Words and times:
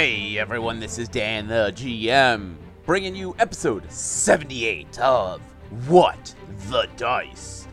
Hey 0.00 0.38
everyone, 0.38 0.80
this 0.80 0.96
is 0.96 1.10
Dan 1.10 1.46
the 1.46 1.74
GM, 1.76 2.56
bringing 2.86 3.14
you 3.14 3.36
episode 3.38 3.84
78 3.92 4.98
of 4.98 5.42
What 5.88 6.34
the 6.70 6.88
Dice. 6.96 7.68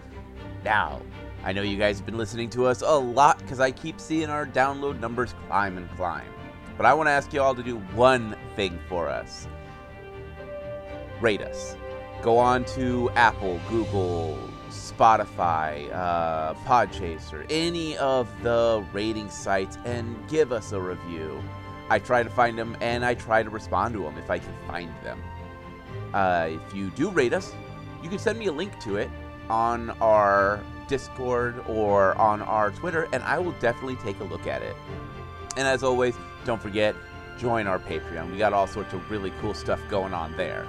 Now, 0.66 1.02
I 1.46 1.54
know 1.54 1.62
you 1.62 1.78
guys 1.78 1.96
have 2.00 2.06
been 2.06 2.18
listening 2.18 2.50
to 2.50 2.66
us 2.66 2.82
a 2.82 2.92
lot 2.92 3.40
because 3.40 3.62
I 3.62 3.72
keep 3.72 4.02
seeing 4.02 4.30
our 4.30 4.46
download 4.46 5.00
numbers 5.00 5.36
climb 5.48 5.78
and 5.78 5.90
climb. 5.92 6.28
But 6.76 6.86
I 6.86 6.94
want 6.94 7.08
to 7.08 7.12
ask 7.12 7.32
you 7.32 7.42
all 7.42 7.56
to 7.56 7.64
do 7.64 7.78
one 7.96 8.36
thing 8.58 8.78
for 8.90 9.08
us 9.08 9.48
rate 11.22 11.42
us. 11.42 11.78
Go 12.22 12.38
on 12.38 12.66
to 12.76 13.10
Apple, 13.12 13.58
Google, 13.70 14.38
Spotify, 14.68 15.90
uh, 15.94 16.56
Podchaser, 16.66 17.46
any 17.50 17.96
of 18.00 18.28
the 18.44 18.86
rating 18.92 19.30
sites, 19.30 19.78
and 19.86 20.18
give 20.28 20.52
us 20.52 20.74
a 20.74 20.82
review. 20.82 21.42
I 21.90 22.00
try 22.00 22.24
to 22.24 22.30
find 22.30 22.58
them 22.58 22.76
and 22.82 23.06
I 23.06 23.14
try 23.14 23.44
to 23.44 23.50
respond 23.50 23.94
to 23.96 24.04
them 24.04 24.18
if 24.18 24.30
I 24.30 24.40
can 24.40 24.54
find 24.68 24.92
them. 25.04 25.22
Uh, 26.14 26.50
if 26.52 26.76
you 26.76 26.90
do 26.92 27.10
rate 27.10 27.34
us, 27.34 27.54
you 28.04 28.10
can 28.10 28.20
send 28.20 28.40
me 28.40 28.48
a 28.48 28.52
link 28.52 28.78
to 28.82 28.98
it 28.98 29.10
on 29.50 29.92
our 30.02 30.62
Discord 30.88 31.64
or 31.68 32.16
on 32.16 32.42
our 32.42 32.72
Twitter, 32.72 33.08
and 33.12 33.24
I 33.24 33.40
will 33.40 33.54
definitely 33.54 33.98
take 33.98 34.20
a 34.20 34.24
look 34.24 34.48
at 34.48 34.62
it. 34.62 34.76
And 35.58 35.68
as 35.68 35.84
always, 35.84 36.16
don't 36.46 36.62
forget, 36.62 36.96
join 37.38 37.68
our 37.68 37.80
Patreon. 37.80 38.32
We 38.32 38.38
got 38.38 38.54
all 38.54 38.68
sorts 38.68 38.94
of 38.94 39.10
really 39.12 39.32
cool 39.42 39.54
stuff 39.54 39.80
going 39.90 40.14
on 40.14 40.36
there. 40.38 40.66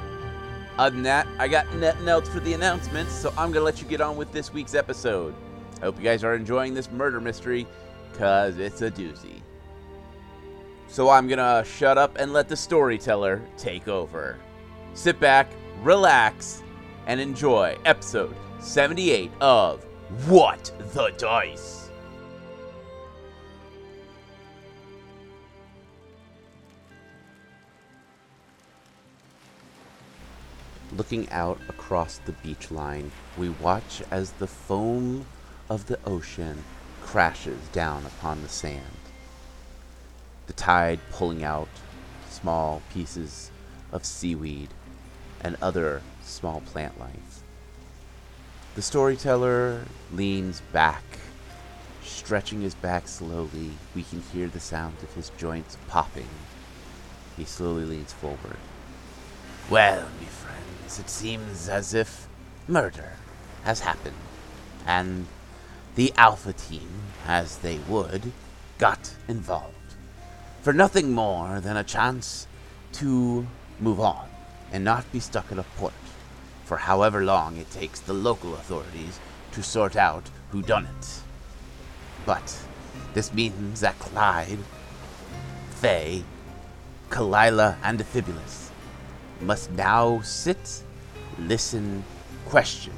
Other 0.78 0.94
than 0.94 1.02
that, 1.05 1.27
I 1.39 1.48
got 1.48 1.72
nothing 1.74 2.08
else 2.08 2.28
for 2.28 2.41
the 2.41 2.52
announcements, 2.52 3.12
so 3.12 3.33
I'm 3.36 3.50
gonna 3.52 3.64
let 3.64 3.80
you 3.80 3.89
get 3.89 4.00
on 4.00 4.16
with 4.16 4.33
this 4.33 4.52
week's 4.52 4.74
episode. 4.74 5.34
I 5.78 5.86
hope 5.86 5.98
you 5.98 6.05
guys 6.05 6.24
are 6.24 6.34
enjoying 6.34 6.74
this 6.74 6.91
murder 6.91 7.20
mystery, 7.20 7.66
cause 8.14 8.58
it's 8.58 8.83
a 8.83 8.91
doozy. 8.91 9.42
So 10.91 11.11
I'm 11.11 11.28
gonna 11.28 11.64
shut 11.64 11.98
up 11.98 12.17
and 12.19 12.33
let 12.33 12.48
the 12.48 12.56
storyteller 12.56 13.42
take 13.58 13.89
over. 13.89 14.39
Sit 14.95 15.20
back, 15.20 15.53
relax, 15.83 16.62
and 17.06 17.20
enjoy 17.20 17.77
episode 17.84 18.34
78 18.58 19.30
of 19.41 19.84
What 20.27 20.72
the 20.95 21.12
Dice. 21.19 21.91
Looking 30.97 31.28
out 31.30 31.61
across 31.69 32.19
the 32.25 32.33
beach 32.33 32.70
line, 32.70 33.12
we 33.36 33.50
watch 33.50 34.02
as 34.11 34.33
the 34.33 34.47
foam 34.47 35.27
of 35.69 35.86
the 35.86 35.98
ocean 36.06 36.64
crashes 37.02 37.61
down 37.73 38.06
upon 38.06 38.42
the 38.42 38.48
sand. 38.48 38.97
The 40.48 40.54
tide 40.54 40.98
pulling 41.12 41.44
out 41.44 41.68
small 42.28 42.82
pieces 42.92 43.52
of 43.92 44.04
seaweed 44.04 44.70
and 45.40 45.56
other 45.62 46.02
small 46.22 46.60
plant 46.62 46.98
life. 46.98 47.42
The 48.74 48.82
storyteller 48.82 49.84
leans 50.12 50.60
back, 50.72 51.05
stretching 52.02 52.62
his 52.62 52.74
back 52.74 53.08
slowly. 53.08 53.72
We 53.94 54.02
can 54.02 54.22
hear 54.32 54.48
the 54.48 54.60
sound 54.60 54.96
of 55.02 55.14
his 55.14 55.30
joints 55.36 55.77
popping. 55.86 56.28
He 57.36 57.44
slowly 57.44 57.84
leans 57.84 58.12
forward. 58.12 58.56
Well, 59.70 60.08
me 60.20 60.27
friends, 60.27 60.98
it 60.98 61.10
seems 61.10 61.68
as 61.68 61.94
if 61.94 62.27
murder 62.67 63.12
has 63.64 63.80
happened, 63.80 64.17
and 64.86 65.27
the 65.94 66.12
Alpha 66.17 66.52
team, 66.52 66.89
as 67.27 67.58
they 67.58 67.78
would, 67.89 68.33
got 68.78 69.14
involved. 69.28 69.74
For 70.63 70.73
nothing 70.73 71.13
more 71.13 71.61
than 71.61 71.77
a 71.77 71.85
chance 71.85 72.46
to 72.95 73.46
move 73.80 74.01
on 74.01 74.29
and 74.73 74.85
not 74.85 75.11
be 75.13 75.20
stuck 75.20 75.52
at 75.52 75.58
a 75.58 75.63
port 75.77 75.95
for 76.69 76.77
however 76.77 77.24
long 77.24 77.57
it 77.57 77.70
takes 77.70 78.01
the 78.01 78.13
local 78.13 78.52
authorities 78.52 79.18
to 79.52 79.63
sort 79.63 79.97
out 79.97 80.29
who 80.51 80.61
done 80.61 80.85
it. 80.85 81.23
But 82.27 82.58
this 83.14 83.33
means 83.33 83.80
that 83.80 83.98
Clyde, 83.98 84.58
Faye, 85.70 86.24
Kalila, 87.08 87.77
and 87.83 88.01
Amphibolus 88.01 88.68
must 89.41 89.70
now 89.70 90.20
sit, 90.20 90.83
listen, 91.39 92.05
question. 92.45 92.92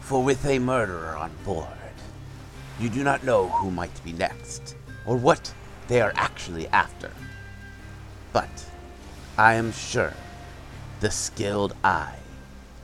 For 0.00 0.22
with 0.22 0.46
a 0.46 0.60
murderer 0.60 1.16
on 1.16 1.32
board, 1.44 1.66
you 2.78 2.88
do 2.88 3.02
not 3.02 3.24
know 3.24 3.48
who 3.48 3.72
might 3.72 4.04
be 4.04 4.12
next, 4.12 4.76
or 5.06 5.16
what 5.16 5.52
they 5.88 6.00
are 6.00 6.12
actually 6.16 6.68
after. 6.68 7.10
But 8.32 8.66
I 9.36 9.54
am 9.54 9.72
sure 9.72 10.14
the 11.00 11.10
skilled 11.10 11.74
eye 11.82 12.18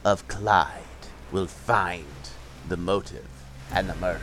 of 0.04 0.26
Clyde 0.28 0.82
will 1.31 1.47
find 1.47 2.04
the 2.69 2.76
motive 2.76 3.28
and 3.72 3.88
the 3.88 3.94
murder. 3.97 4.20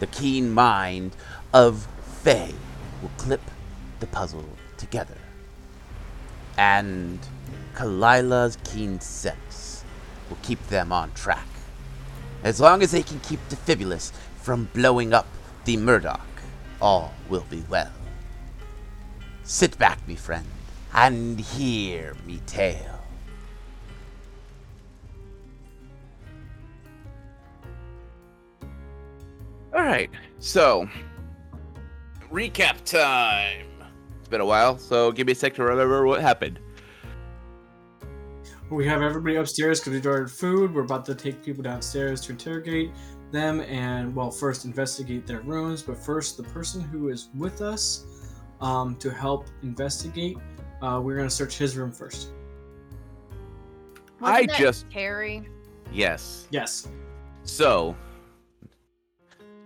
The 0.00 0.06
keen 0.06 0.52
mind 0.52 1.16
of 1.52 1.86
Faye 2.22 2.54
will 3.02 3.10
clip 3.16 3.42
the 4.00 4.06
puzzle 4.06 4.44
together. 4.76 5.16
And 6.58 7.18
Kalila's 7.74 8.58
keen 8.64 9.00
sense 9.00 9.84
will 10.28 10.38
keep 10.42 10.66
them 10.68 10.92
on 10.92 11.12
track. 11.12 11.46
As 12.42 12.60
long 12.60 12.82
as 12.82 12.92
they 12.92 13.02
can 13.02 13.20
keep 13.20 13.40
Defibulus 13.48 14.12
from 14.40 14.68
blowing 14.72 15.12
up 15.12 15.26
the 15.64 15.76
Murdoch, 15.76 16.20
all 16.80 17.12
will 17.28 17.46
be 17.50 17.64
well. 17.68 17.92
Sit 19.44 19.78
back, 19.78 20.06
me 20.08 20.14
friend, 20.14 20.46
and 20.92 21.38
hear 21.38 22.16
me 22.26 22.40
tale. 22.46 23.00
All 29.74 29.82
right, 29.82 30.10
so 30.38 30.88
recap 32.32 32.82
time. 32.84 33.66
It's 34.18 34.28
been 34.28 34.40
a 34.40 34.46
while, 34.46 34.78
so 34.78 35.12
give 35.12 35.26
me 35.26 35.32
a 35.32 35.36
sec 35.36 35.54
to 35.54 35.62
remember 35.62 36.06
what 36.06 36.20
happened. 36.20 36.58
We 38.70 38.84
have 38.86 39.00
everybody 39.00 39.36
upstairs 39.36 39.78
because 39.78 39.92
we 39.92 40.08
ordered 40.08 40.32
food. 40.32 40.74
We're 40.74 40.82
about 40.82 41.04
to 41.04 41.14
take 41.14 41.44
people 41.44 41.62
downstairs 41.62 42.20
to 42.22 42.32
interrogate 42.32 42.90
them 43.36 43.60
and, 43.60 44.14
well, 44.14 44.30
first 44.30 44.64
investigate 44.64 45.26
their 45.26 45.40
rooms. 45.40 45.82
But 45.82 45.98
first, 45.98 46.36
the 46.36 46.42
person 46.42 46.80
who 46.80 47.08
is 47.10 47.28
with 47.36 47.60
us 47.60 48.04
um, 48.60 48.96
to 48.96 49.10
help 49.10 49.46
investigate, 49.62 50.38
uh, 50.82 51.00
we're 51.02 51.16
going 51.16 51.28
to 51.28 51.34
search 51.34 51.58
his 51.58 51.76
room 51.76 51.92
first. 51.92 52.28
I 54.22 54.32
Wasn't 54.32 54.48
that 54.50 54.58
just- 54.58 54.86
Harry. 54.92 55.48
Yes. 55.92 56.48
Yes. 56.50 56.88
So, 57.44 57.94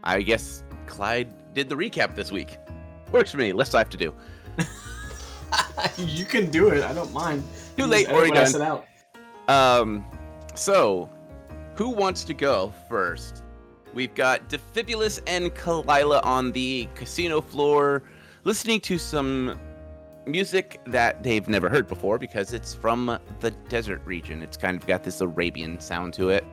I 0.05 0.21
guess 0.23 0.65
Clyde 0.87 1.33
did 1.55 1.69
the 1.69 1.75
recap 1.77 2.15
this 2.15 2.31
week. 2.31 2.59
Works 3.13 3.31
for 3.31 3.39
me. 3.39 3.53
Less 3.53 3.75
I 3.75 3.79
have 3.79 3.91
to 3.91 3.97
do. 3.97 4.13
you 5.97 6.25
can 6.25 6.51
do 6.51 6.69
it. 6.69 6.83
I 6.85 6.93
don't 6.93 7.13
mind. 7.13 7.43
Too 7.77 7.87
late. 7.87 8.07
just 8.07 8.11
edit 8.17 8.33
Already 8.33 8.53
done. 8.53 8.63
out. 9.49 9.81
Um, 9.81 10.05
so 10.55 11.09
who 11.75 11.89
wants 11.91 12.25
to 12.25 12.35
go 12.35 12.73
first? 12.89 13.40
We've 13.95 14.15
got 14.15 14.49
Defibulus 14.49 15.21
and 15.27 15.51
Kalila 15.55 16.25
on 16.25 16.53
the 16.53 16.89
casino 16.95 17.41
floor, 17.41 18.03
listening 18.45 18.81
to 18.83 18.99
some 18.99 19.59
music 20.27 20.81
that 20.87 21.23
they've 21.23 21.49
never 21.49 21.69
heard 21.69 21.89
before 21.89 22.19
because 22.19 22.53
it's 22.53 22.73
from 22.75 23.19
the 23.41 23.51
desert 23.69 24.01
region. 24.05 24.43
It's 24.43 24.57
kind 24.57 24.77
of 24.77 24.87
got 24.87 25.03
this 25.03 25.21
Arabian 25.21 25.81
sound 25.81 26.15
to 26.15 26.29
it. 26.29 26.45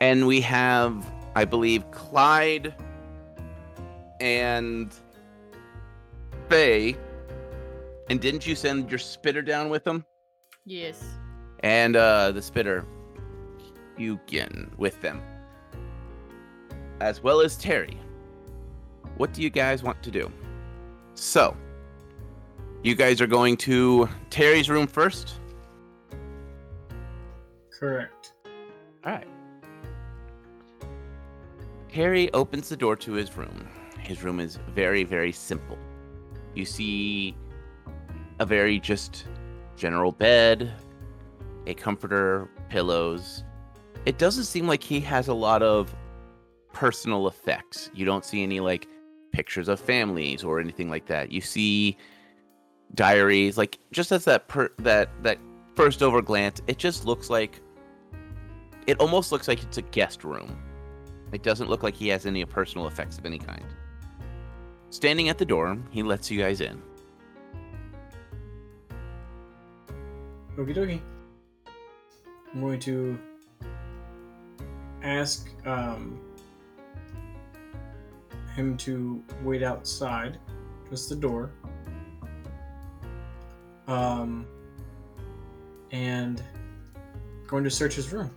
And 0.00 0.26
we 0.26 0.40
have, 0.42 1.06
I 1.34 1.44
believe, 1.46 1.90
Clyde 1.90 2.74
and 4.20 4.92
Faye. 6.50 6.96
And 8.10 8.20
didn't 8.20 8.46
you 8.46 8.54
send 8.54 8.90
your 8.90 8.98
spitter 8.98 9.42
down 9.42 9.68
with 9.70 9.84
them? 9.84 10.04
Yes. 10.64 11.02
and 11.60 11.96
uh, 11.96 12.32
the 12.32 12.42
spitter 12.42 12.84
Hugin 13.98 14.76
with 14.76 15.00
them, 15.00 15.22
as 17.00 17.22
well 17.22 17.40
as 17.40 17.56
Terry. 17.56 17.98
What 19.16 19.32
do 19.32 19.42
you 19.42 19.50
guys 19.50 19.82
want 19.82 20.02
to 20.02 20.10
do? 20.10 20.30
So, 21.14 21.56
you 22.82 22.94
guys 22.94 23.20
are 23.20 23.26
going 23.26 23.56
to 23.58 24.08
Terry's 24.30 24.68
room 24.68 24.86
first. 24.86 25.34
Correct. 27.70 28.32
All 29.04 29.12
right. 29.12 29.26
Harry 31.92 32.32
opens 32.32 32.68
the 32.68 32.76
door 32.76 32.96
to 32.96 33.12
his 33.12 33.36
room. 33.36 33.66
His 33.98 34.22
room 34.22 34.38
is 34.38 34.58
very, 34.74 35.02
very 35.04 35.32
simple. 35.32 35.78
You 36.54 36.64
see 36.64 37.36
a 38.38 38.46
very 38.46 38.78
just 38.78 39.26
general 39.76 40.12
bed, 40.12 40.72
a 41.66 41.74
comforter, 41.74 42.48
pillows. 42.68 43.44
It 44.04 44.18
doesn't 44.18 44.44
seem 44.44 44.66
like 44.66 44.82
he 44.82 45.00
has 45.00 45.28
a 45.28 45.34
lot 45.34 45.62
of 45.62 45.94
personal 46.76 47.26
effects. 47.26 47.90
You 47.94 48.04
don't 48.04 48.22
see 48.22 48.42
any 48.42 48.60
like 48.60 48.86
pictures 49.32 49.66
of 49.66 49.80
families 49.80 50.44
or 50.44 50.60
anything 50.60 50.90
like 50.90 51.06
that. 51.06 51.32
You 51.32 51.40
see 51.40 51.96
diaries, 52.94 53.56
like 53.56 53.78
just 53.92 54.12
as 54.12 54.26
that 54.26 54.46
per- 54.46 54.72
that 54.80 55.08
that 55.22 55.38
first 55.74 56.02
over 56.02 56.20
glance, 56.20 56.60
it 56.66 56.76
just 56.76 57.06
looks 57.06 57.30
like 57.30 57.62
it 58.86 59.00
almost 59.00 59.32
looks 59.32 59.48
like 59.48 59.62
it's 59.62 59.78
a 59.78 59.82
guest 59.82 60.22
room. 60.22 60.54
It 61.32 61.42
doesn't 61.42 61.70
look 61.70 61.82
like 61.82 61.94
he 61.94 62.08
has 62.08 62.26
any 62.26 62.44
personal 62.44 62.86
effects 62.88 63.16
of 63.16 63.24
any 63.24 63.38
kind. 63.38 63.64
Standing 64.90 65.30
at 65.30 65.38
the 65.38 65.46
door, 65.46 65.78
he 65.90 66.02
lets 66.02 66.30
you 66.30 66.38
guys 66.38 66.60
in. 66.60 66.82
Okie 70.58 70.74
dokie. 70.74 71.00
I'm 72.52 72.60
going 72.60 72.80
to 72.80 73.18
ask 75.02 75.50
um, 75.66 76.20
him 78.56 78.76
to 78.78 79.22
wait 79.42 79.62
outside, 79.62 80.38
just 80.90 81.08
the 81.08 81.14
door. 81.14 81.52
Um, 83.86 84.46
and 85.92 86.42
going 87.46 87.62
to 87.62 87.70
search 87.70 87.94
his 87.94 88.12
room. 88.12 88.30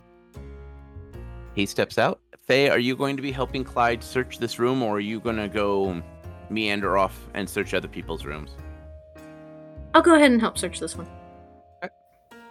He 1.54 1.66
steps 1.66 1.98
out. 1.98 2.20
Faye, 2.46 2.68
are 2.68 2.78
you 2.78 2.94
going 2.94 3.16
to 3.16 3.22
be 3.22 3.32
helping 3.32 3.64
Clyde 3.64 4.04
search 4.04 4.38
this 4.38 4.58
room, 4.58 4.82
or 4.82 4.96
are 4.96 5.00
you 5.00 5.18
going 5.18 5.36
to 5.36 5.48
go 5.48 6.00
meander 6.48 6.98
off 6.98 7.28
and 7.34 7.48
search 7.48 7.74
other 7.74 7.88
people's 7.88 8.24
rooms? 8.24 8.50
I'll 9.94 10.02
go 10.02 10.14
ahead 10.14 10.30
and 10.30 10.40
help 10.40 10.58
search 10.58 10.78
this 10.78 10.96
one. 10.96 11.08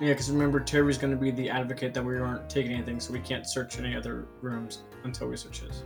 Yeah, 0.01 0.09
because 0.09 0.31
remember, 0.31 0.61
Terry's 0.61 0.97
going 0.97 1.11
to 1.11 1.19
be 1.19 1.31
the 1.31 1.49
advocate 1.49 1.93
that 1.93 2.03
we 2.03 2.17
aren't 2.17 2.49
taking 2.49 2.71
anything, 2.71 3.01
so 3.01 3.11
we 3.11 3.19
can't 3.19 3.45
search 3.45 3.77
any 3.79 3.95
other 3.95 4.27
rooms 4.41 4.83
until 5.03 5.27
we 5.27 5.35
search 5.35 5.59
his. 5.59 5.83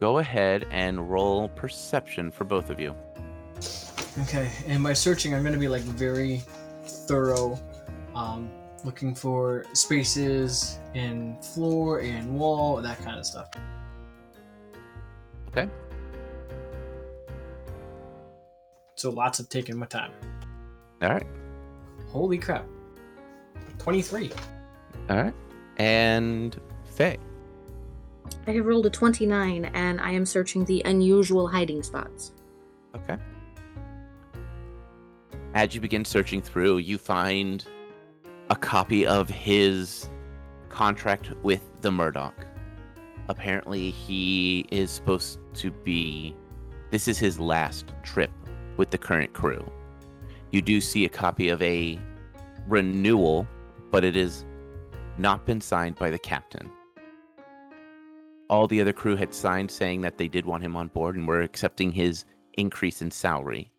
Go 0.00 0.16
ahead 0.16 0.66
and 0.70 1.10
roll 1.10 1.50
perception 1.50 2.30
for 2.30 2.44
both 2.44 2.70
of 2.70 2.80
you. 2.80 2.94
Okay, 4.22 4.50
and 4.66 4.82
by 4.82 4.94
searching, 4.94 5.34
I'm 5.34 5.42
going 5.42 5.52
to 5.52 5.58
be 5.58 5.68
like 5.68 5.82
very 5.82 6.42
thorough, 6.84 7.60
um, 8.14 8.50
looking 8.82 9.14
for 9.14 9.66
spaces 9.74 10.78
in 10.94 11.36
floor 11.42 12.00
and 12.00 12.34
wall, 12.34 12.80
that 12.80 12.98
kind 13.02 13.18
of 13.18 13.26
stuff. 13.26 13.50
Okay. 15.48 15.68
So 18.94 19.10
lots 19.10 19.38
of 19.38 19.50
taking 19.50 19.78
my 19.78 19.86
time. 19.86 20.12
All 21.02 21.10
right. 21.10 21.26
Holy 22.08 22.38
crap. 22.38 22.64
23. 23.76 24.32
All 25.10 25.16
right. 25.16 25.34
And 25.76 26.58
Faye. 26.86 27.18
I 28.46 28.52
have 28.52 28.66
rolled 28.66 28.86
a 28.86 28.90
29 28.90 29.66
and 29.66 30.00
I 30.00 30.10
am 30.10 30.26
searching 30.26 30.64
the 30.64 30.82
unusual 30.84 31.48
hiding 31.48 31.82
spots. 31.82 32.32
Okay. 32.94 33.16
As 35.54 35.74
you 35.74 35.80
begin 35.80 36.04
searching 36.04 36.40
through, 36.40 36.78
you 36.78 36.98
find 36.98 37.64
a 38.50 38.56
copy 38.56 39.06
of 39.06 39.28
his 39.28 40.08
contract 40.68 41.32
with 41.42 41.60
the 41.80 41.90
Murdoch. 41.90 42.46
Apparently, 43.28 43.90
he 43.90 44.66
is 44.70 44.90
supposed 44.90 45.38
to 45.54 45.70
be. 45.70 46.34
This 46.90 47.06
is 47.06 47.18
his 47.18 47.38
last 47.38 47.92
trip 48.02 48.30
with 48.76 48.90
the 48.90 48.98
current 48.98 49.32
crew. 49.32 49.70
You 50.50 50.62
do 50.62 50.80
see 50.80 51.04
a 51.04 51.08
copy 51.08 51.48
of 51.48 51.62
a 51.62 51.98
renewal, 52.66 53.46
but 53.90 54.04
it 54.04 54.16
has 54.16 54.44
not 55.18 55.46
been 55.46 55.60
signed 55.60 55.96
by 55.96 56.10
the 56.10 56.18
captain. 56.18 56.70
All 58.50 58.66
the 58.66 58.80
other 58.80 58.92
crew 58.92 59.14
had 59.14 59.32
signed 59.32 59.70
saying 59.70 60.00
that 60.00 60.18
they 60.18 60.26
did 60.26 60.44
want 60.44 60.64
him 60.64 60.74
on 60.74 60.88
board 60.88 61.14
and 61.14 61.28
were 61.28 61.40
accepting 61.40 61.92
his 61.92 62.24
increase 62.54 63.00
in 63.00 63.12
salary. 63.12 63.70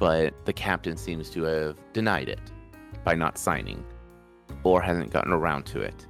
But 0.00 0.34
the 0.46 0.52
captain 0.52 0.96
seems 0.96 1.30
to 1.30 1.44
have 1.44 1.76
denied 1.92 2.28
it 2.28 2.40
by 3.04 3.14
not 3.14 3.38
signing, 3.38 3.84
or 4.64 4.82
hasn't 4.82 5.12
gotten 5.12 5.32
around 5.32 5.64
to 5.66 5.80
it. 5.80 6.08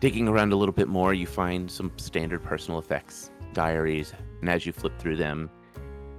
Digging 0.00 0.28
around 0.28 0.52
a 0.52 0.56
little 0.56 0.74
bit 0.74 0.86
more, 0.86 1.14
you 1.14 1.26
find 1.26 1.70
some 1.70 1.90
standard 1.96 2.42
personal 2.42 2.78
effects 2.78 3.30
diaries, 3.54 4.12
and 4.42 4.50
as 4.50 4.66
you 4.66 4.72
flip 4.72 4.98
through 4.98 5.16
them, 5.16 5.48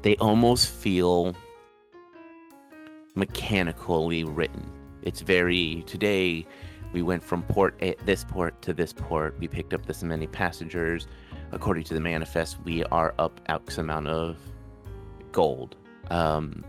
they 0.02 0.16
almost 0.16 0.72
feel 0.72 1.36
mechanically 3.14 4.24
written. 4.24 4.68
It's 5.04 5.22
very 5.22 5.84
today 5.86 6.48
we 6.94 7.02
went 7.02 7.24
from 7.24 7.44
port 7.44 7.76
A, 7.82 7.96
this 8.06 8.24
port 8.24 8.62
to 8.64 8.74
this 8.74 8.94
port. 8.94 9.38
We 9.40 9.48
picked 9.48 9.74
up 9.74 9.86
this 9.86 10.04
many 10.04 10.28
passengers. 10.28 11.08
According 11.52 11.84
to 11.86 11.94
the 11.94 12.00
manifest, 12.00 12.58
we 12.64 12.84
are 12.86 13.14
up 13.20 13.40
X 13.48 13.78
amount 13.78 14.08
of 14.08 14.38
gold. 15.32 15.76
Um, 16.10 16.64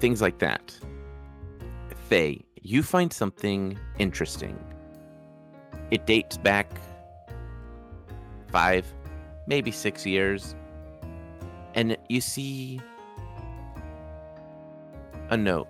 things 0.00 0.20
like 0.20 0.38
that. 0.38 0.76
Faye, 2.08 2.44
you 2.62 2.82
find 2.82 3.12
something 3.12 3.78
interesting. 3.98 4.58
It 5.90 6.06
dates 6.06 6.36
back 6.36 6.70
five, 8.48 8.86
maybe 9.46 9.70
six 9.70 10.06
years. 10.06 10.54
And 11.74 11.96
you 12.08 12.20
see 12.20 12.80
a 15.30 15.36
note. 15.36 15.68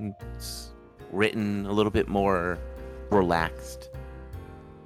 It's 0.00 0.72
written 1.12 1.66
a 1.66 1.72
little 1.72 1.90
bit 1.90 2.08
more 2.08 2.58
relaxed. 3.10 3.90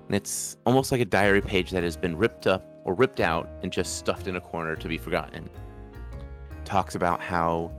And 0.06 0.17
it's 0.17 0.56
almost 0.67 0.93
like 0.93 1.00
a 1.00 1.06
diary 1.06 1.41
page 1.41 1.71
that 1.71 1.82
has 1.82 1.97
been 1.97 2.17
ripped 2.17 2.47
up 2.47 2.65
or 2.85 2.94
ripped 2.94 3.21
out 3.21 3.49
and 3.62 3.73
just 3.73 3.97
stuffed 3.97 4.26
in 4.26 4.37
a 4.37 4.41
corner 4.41 4.76
to 4.76 4.88
be 4.88 4.99
forgotten. 4.99 5.49
Talks 6.65 6.94
about 6.94 7.21
how 7.21 7.73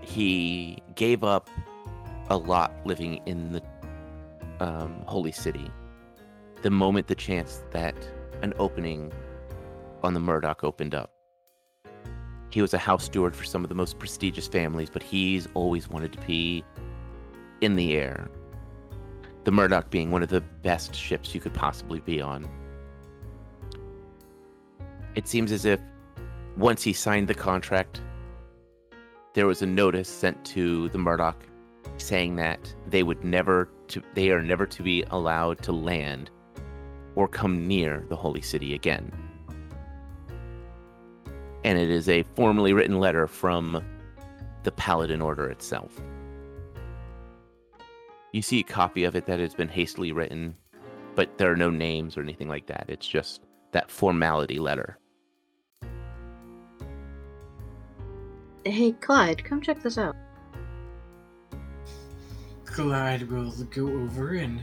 he 0.00 0.78
gave 0.94 1.24
up 1.24 1.50
a 2.30 2.36
lot 2.36 2.72
living 2.84 3.20
in 3.26 3.52
the 3.52 3.62
um, 4.60 5.02
holy 5.06 5.32
city. 5.32 5.70
The 6.62 6.70
moment 6.70 7.08
the 7.08 7.14
chance 7.14 7.62
that 7.72 7.94
an 8.42 8.52
opening 8.58 9.12
on 10.02 10.14
the 10.14 10.20
Murdoch 10.20 10.62
opened 10.64 10.94
up. 10.94 11.12
He 12.50 12.62
was 12.62 12.72
a 12.72 12.78
house 12.78 13.04
steward 13.04 13.34
for 13.34 13.44
some 13.44 13.64
of 13.64 13.68
the 13.68 13.74
most 13.74 13.98
prestigious 13.98 14.46
families, 14.46 14.88
but 14.88 15.02
he's 15.02 15.48
always 15.54 15.88
wanted 15.88 16.12
to 16.12 16.20
be 16.26 16.64
in 17.60 17.76
the 17.76 17.94
air. 17.94 18.28
The 19.46 19.52
Murdoch 19.52 19.90
being 19.90 20.10
one 20.10 20.24
of 20.24 20.28
the 20.28 20.40
best 20.40 20.92
ships 20.92 21.32
you 21.32 21.40
could 21.40 21.54
possibly 21.54 22.00
be 22.00 22.20
on. 22.20 22.48
It 25.14 25.28
seems 25.28 25.52
as 25.52 25.64
if 25.64 25.78
once 26.56 26.82
he 26.82 26.92
signed 26.92 27.28
the 27.28 27.34
contract, 27.34 28.00
there 29.34 29.46
was 29.46 29.62
a 29.62 29.66
notice 29.66 30.08
sent 30.08 30.44
to 30.46 30.88
the 30.88 30.98
Murdoch 30.98 31.40
saying 31.96 32.34
that 32.34 32.74
they 32.88 33.04
would 33.04 33.22
never 33.22 33.68
to 33.86 34.02
they 34.14 34.30
are 34.30 34.42
never 34.42 34.66
to 34.66 34.82
be 34.82 35.04
allowed 35.10 35.62
to 35.62 35.70
land 35.70 36.28
or 37.14 37.28
come 37.28 37.68
near 37.68 38.04
the 38.08 38.16
holy 38.16 38.42
city 38.42 38.74
again. 38.74 39.12
And 41.62 41.78
it 41.78 41.88
is 41.88 42.08
a 42.08 42.24
formally 42.34 42.72
written 42.72 42.98
letter 42.98 43.28
from 43.28 43.80
the 44.64 44.72
Paladin 44.72 45.22
Order 45.22 45.48
itself. 45.50 46.00
You 48.36 48.42
see 48.42 48.60
a 48.60 48.64
copy 48.64 49.04
of 49.04 49.16
it 49.16 49.24
that 49.24 49.40
has 49.40 49.54
been 49.54 49.70
hastily 49.70 50.12
written, 50.12 50.54
but 51.14 51.38
there 51.38 51.50
are 51.50 51.56
no 51.56 51.70
names 51.70 52.18
or 52.18 52.20
anything 52.20 52.48
like 52.48 52.66
that. 52.66 52.84
It's 52.86 53.08
just 53.08 53.40
that 53.72 53.90
formality 53.90 54.58
letter. 54.58 54.98
Hey, 58.62 58.92
Clyde, 58.92 59.42
come 59.42 59.62
check 59.62 59.82
this 59.82 59.96
out. 59.96 60.14
Clyde 62.66 63.22
will 63.22 63.52
go 63.70 63.86
over 63.86 64.34
and 64.34 64.62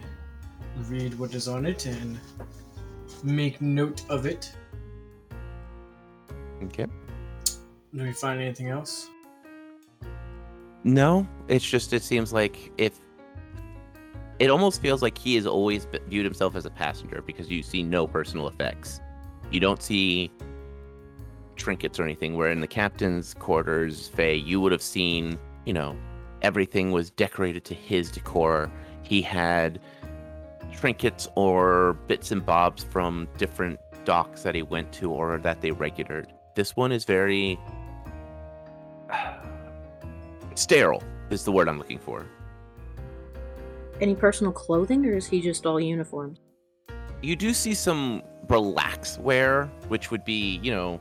read 0.81 1.17
what 1.17 1.33
is 1.33 1.47
on 1.47 1.65
it 1.65 1.87
and 1.87 2.19
make 3.23 3.59
note 3.59 4.03
of 4.07 4.27
it. 4.27 4.55
Okay. 6.61 6.85
Do 7.95 8.03
we 8.03 8.13
find 8.13 8.39
anything 8.39 8.67
else? 8.69 9.09
No, 10.83 11.27
it's 11.47 11.67
just 11.67 11.91
it 11.91 12.03
seems 12.03 12.31
like 12.31 12.71
if 12.77 12.99
it 14.39 14.49
almost 14.49 14.81
feels 14.81 15.01
like 15.01 15.17
he 15.17 15.35
has 15.35 15.45
always 15.45 15.87
viewed 16.07 16.25
himself 16.25 16.55
as 16.55 16.65
a 16.65 16.69
passenger 16.69 17.21
because 17.21 17.49
you 17.49 17.61
see 17.63 17.83
no 17.83 18.07
personal 18.07 18.47
effects. 18.47 18.99
You 19.51 19.59
don't 19.59 19.81
see 19.81 20.31
trinkets 21.55 21.99
or 21.99 22.03
anything. 22.03 22.35
Where 22.35 22.51
in 22.51 22.59
the 22.59 22.67
captain's 22.67 23.33
quarters, 23.33 24.07
Faye, 24.07 24.35
you 24.35 24.59
would 24.59 24.71
have 24.71 24.81
seen, 24.81 25.37
you 25.65 25.73
know, 25.73 25.95
everything 26.41 26.91
was 26.91 27.09
decorated 27.11 27.63
to 27.65 27.73
his 27.73 28.11
decor. 28.11 28.71
He 29.03 29.21
had 29.21 29.79
trinkets 30.71 31.27
or 31.35 31.93
bits 32.07 32.31
and 32.31 32.45
bobs 32.45 32.83
from 32.83 33.27
different 33.37 33.79
docks 34.05 34.43
that 34.43 34.55
he 34.55 34.63
went 34.63 34.91
to 34.93 35.11
or 35.11 35.37
that 35.37 35.61
they 35.61 35.71
regulared. 35.71 36.33
This 36.55 36.75
one 36.75 36.91
is 36.91 37.05
very 37.05 37.59
sterile 40.55 41.03
is 41.29 41.45
the 41.45 41.51
word 41.51 41.69
I'm 41.69 41.77
looking 41.77 41.99
for. 41.99 42.25
Any 44.01 44.15
personal 44.15 44.51
clothing, 44.51 45.05
or 45.05 45.15
is 45.15 45.27
he 45.27 45.41
just 45.41 45.65
all 45.65 45.79
uniforms? 45.79 46.39
you 47.23 47.37
do 47.37 47.53
see 47.53 47.73
some 47.73 48.21
relax 48.49 49.17
wear, 49.17 49.65
which 49.87 50.11
would 50.11 50.25
be, 50.25 50.59
you 50.61 50.71
know, 50.71 50.99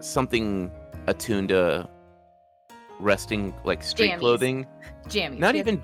something 0.00 0.70
attuned 1.06 1.48
to 1.50 1.88
resting 2.98 3.54
like 3.64 3.82
street 3.82 4.10
Jammies. 4.10 4.18
clothing. 4.18 4.66
Jammies. 5.06 5.38
Not 5.38 5.54
yeah. 5.54 5.60
even 5.60 5.82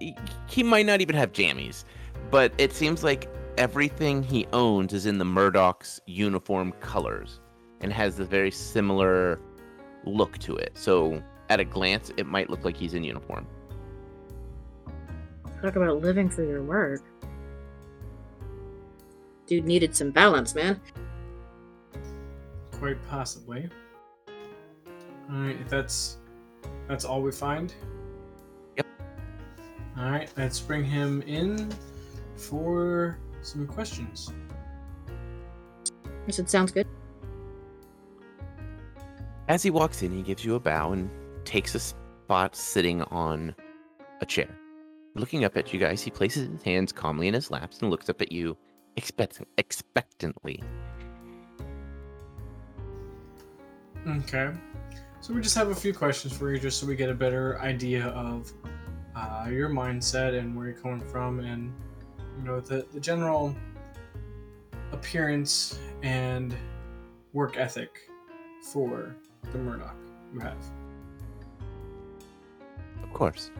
he- 0.00 0.16
he 0.48 0.62
might 0.62 0.86
not 0.86 1.00
even 1.00 1.16
have 1.16 1.32
jammies, 1.32 1.84
but 2.30 2.52
it 2.58 2.72
seems 2.72 3.02
like 3.02 3.28
everything 3.56 4.22
he 4.22 4.46
owns 4.52 4.92
is 4.92 5.06
in 5.06 5.18
the 5.18 5.24
Murdoch's 5.24 6.00
uniform 6.06 6.72
colors 6.80 7.40
and 7.80 7.92
has 7.92 8.20
a 8.20 8.24
very 8.24 8.52
similar 8.52 9.40
look 10.04 10.38
to 10.38 10.56
it. 10.56 10.70
So 10.74 11.20
at 11.48 11.58
a 11.58 11.64
glance, 11.64 12.12
it 12.16 12.26
might 12.26 12.50
look 12.50 12.64
like 12.64 12.76
he's 12.76 12.94
in 12.94 13.02
uniform. 13.02 13.48
Talk 15.62 15.76
about 15.76 16.00
living 16.00 16.28
for 16.28 16.44
your 16.44 16.62
work. 16.62 17.02
Dude 19.46 19.64
needed 19.64 19.96
some 19.96 20.10
balance, 20.10 20.54
man. 20.54 20.80
Quite 22.72 22.96
possibly. 23.08 23.68
Alright, 25.30 25.60
if 25.60 25.68
that's 25.68 26.18
that's 26.86 27.04
all 27.04 27.22
we 27.22 27.32
find. 27.32 27.74
Yep. 28.76 28.86
Alright, 29.98 30.32
let's 30.36 30.60
bring 30.60 30.84
him 30.84 31.22
in 31.22 31.70
for 32.36 33.18
some 33.42 33.66
questions. 33.66 34.32
I 36.26 36.30
said, 36.30 36.48
sounds 36.48 36.72
good. 36.72 36.86
As 39.48 39.62
he 39.62 39.70
walks 39.70 40.02
in, 40.02 40.12
he 40.12 40.22
gives 40.22 40.44
you 40.44 40.56
a 40.56 40.60
bow 40.60 40.92
and 40.92 41.10
takes 41.46 41.74
a 41.74 41.80
spot 41.80 42.54
sitting 42.54 43.02
on 43.04 43.54
a 44.20 44.26
chair. 44.26 44.57
Looking 45.18 45.44
up 45.44 45.56
at 45.56 45.72
you 45.72 45.80
guys, 45.80 46.00
he 46.00 46.10
places 46.10 46.48
his 46.48 46.62
hands 46.62 46.92
calmly 46.92 47.26
in 47.26 47.34
his 47.34 47.50
laps 47.50 47.80
and 47.80 47.90
looks 47.90 48.08
up 48.08 48.22
at 48.22 48.30
you 48.30 48.56
expect- 48.96 49.42
expectantly. 49.58 50.62
Okay. 54.06 54.52
So 55.20 55.34
we 55.34 55.40
just 55.40 55.56
have 55.56 55.70
a 55.70 55.74
few 55.74 55.92
questions 55.92 56.36
for 56.36 56.52
you 56.52 56.60
just 56.60 56.78
so 56.78 56.86
we 56.86 56.94
get 56.94 57.10
a 57.10 57.14
better 57.14 57.58
idea 57.60 58.06
of 58.08 58.52
uh, 59.16 59.48
your 59.50 59.68
mindset 59.68 60.38
and 60.38 60.56
where 60.56 60.68
you're 60.68 60.78
coming 60.78 61.00
from 61.00 61.40
and 61.40 61.74
you 62.38 62.44
know 62.44 62.60
the, 62.60 62.86
the 62.92 63.00
general 63.00 63.56
appearance 64.92 65.80
and 66.02 66.56
work 67.32 67.56
ethic 67.56 68.08
for 68.62 69.16
the 69.50 69.58
Murdoch 69.58 69.96
you 70.32 70.38
have. 70.38 70.64
Of 73.02 73.12
course. 73.12 73.50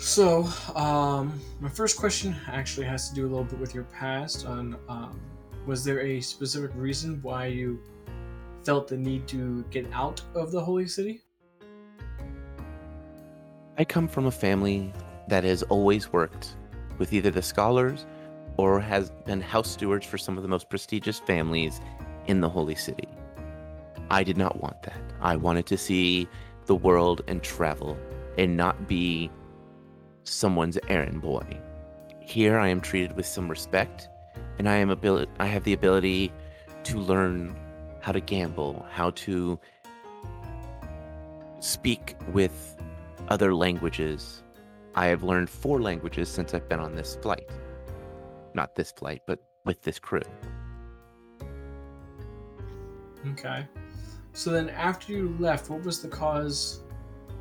So, 0.00 0.48
um, 0.74 1.38
my 1.60 1.68
first 1.68 1.98
question 1.98 2.34
actually 2.48 2.86
has 2.86 3.10
to 3.10 3.14
do 3.14 3.26
a 3.26 3.28
little 3.28 3.44
bit 3.44 3.58
with 3.58 3.74
your 3.74 3.84
past. 3.84 4.46
On 4.46 4.78
um, 4.88 5.20
was 5.66 5.84
there 5.84 6.00
a 6.00 6.22
specific 6.22 6.70
reason 6.74 7.20
why 7.20 7.46
you 7.46 7.78
felt 8.64 8.88
the 8.88 8.96
need 8.96 9.28
to 9.28 9.62
get 9.70 9.86
out 9.92 10.22
of 10.34 10.52
the 10.52 10.60
holy 10.64 10.88
city? 10.88 11.20
I 13.76 13.84
come 13.84 14.08
from 14.08 14.24
a 14.24 14.30
family 14.30 14.90
that 15.28 15.44
has 15.44 15.62
always 15.64 16.10
worked 16.10 16.56
with 16.96 17.12
either 17.12 17.30
the 17.30 17.42
scholars 17.42 18.06
or 18.56 18.80
has 18.80 19.10
been 19.26 19.42
house 19.42 19.70
stewards 19.70 20.06
for 20.06 20.16
some 20.16 20.38
of 20.38 20.42
the 20.42 20.48
most 20.48 20.70
prestigious 20.70 21.18
families 21.18 21.78
in 22.26 22.40
the 22.40 22.48
Holy 22.48 22.74
City. 22.74 23.08
I 24.10 24.24
did 24.24 24.38
not 24.38 24.62
want 24.62 24.82
that. 24.82 25.00
I 25.20 25.36
wanted 25.36 25.66
to 25.66 25.76
see 25.76 26.26
the 26.64 26.74
world 26.74 27.20
and 27.28 27.42
travel 27.42 27.98
and 28.38 28.56
not 28.56 28.88
be 28.88 29.30
someone's 30.30 30.78
errand 30.88 31.20
boy. 31.20 31.44
Here 32.20 32.58
I 32.58 32.68
am 32.68 32.80
treated 32.80 33.16
with 33.16 33.26
some 33.26 33.48
respect 33.48 34.08
and 34.58 34.68
I 34.68 34.76
am 34.76 34.90
abil- 34.90 35.26
I 35.38 35.46
have 35.46 35.64
the 35.64 35.72
ability 35.72 36.32
to 36.84 36.98
learn 36.98 37.56
how 38.00 38.12
to 38.12 38.20
gamble, 38.20 38.86
how 38.90 39.10
to 39.10 39.58
speak 41.58 42.16
with 42.32 42.76
other 43.28 43.54
languages. 43.54 44.42
I 44.94 45.06
have 45.06 45.22
learned 45.22 45.50
four 45.50 45.80
languages 45.80 46.28
since 46.28 46.54
I've 46.54 46.68
been 46.68 46.80
on 46.80 46.94
this 46.94 47.16
flight. 47.16 47.48
Not 48.54 48.74
this 48.74 48.92
flight, 48.92 49.22
but 49.26 49.40
with 49.64 49.82
this 49.82 49.98
crew. 49.98 50.22
Okay. 53.32 53.66
So 54.32 54.50
then, 54.50 54.70
after 54.70 55.12
you 55.12 55.36
left, 55.38 55.68
what 55.70 55.82
was 55.84 56.00
the 56.00 56.08
cause? 56.08 56.80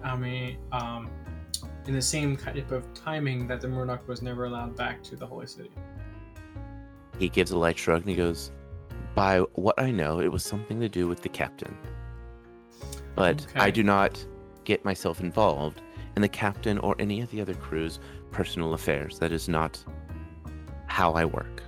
I 0.04 0.16
mean, 0.16 0.58
um, 0.72 1.10
in 1.86 1.94
the 1.94 2.02
same 2.02 2.38
type 2.38 2.72
of 2.72 2.94
timing 2.94 3.48
that 3.48 3.62
the 3.62 3.68
Murdoch 3.68 4.08
was 4.08 4.22
never 4.22 4.46
allowed 4.46 4.76
back 4.76 5.02
to 5.04 5.16
the 5.16 5.26
holy 5.26 5.48
city. 5.48 5.72
He 7.18 7.30
gives 7.30 7.52
a 7.52 7.58
light 7.58 7.78
shrug 7.78 8.02
and 8.02 8.10
he 8.10 8.16
goes, 8.16 8.52
By 9.16 9.40
what 9.54 9.80
I 9.80 9.92
know, 9.92 10.20
it 10.20 10.32
was 10.32 10.44
something 10.44 10.80
to 10.80 10.90
do 10.90 11.08
with 11.08 11.22
the 11.22 11.30
captain. 11.30 11.78
But 13.16 13.46
I 13.56 13.72
do 13.72 13.84
not 13.84 14.24
get 14.64 14.86
myself 14.86 15.20
involved 15.20 15.82
in 16.16 16.22
the 16.22 16.30
captain 16.30 16.78
or 16.80 16.96
any 17.00 17.22
of 17.22 17.30
the 17.32 17.42
other 17.42 17.54
crew's 17.54 18.00
personal 18.32 18.74
affairs. 18.74 19.20
That 19.20 19.32
is 19.32 19.50
not 19.50 19.84
how 20.88 21.14
I 21.14 21.26
work. 21.26 21.64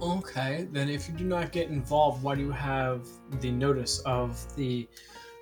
Okay, 0.00 0.68
then 0.70 0.88
if 0.88 1.08
you 1.08 1.14
do 1.14 1.24
not 1.24 1.50
get 1.50 1.68
involved, 1.68 2.22
why 2.22 2.36
do 2.36 2.42
you 2.42 2.52
have 2.52 3.08
the 3.40 3.50
notice 3.50 3.98
of 4.00 4.54
the 4.54 4.88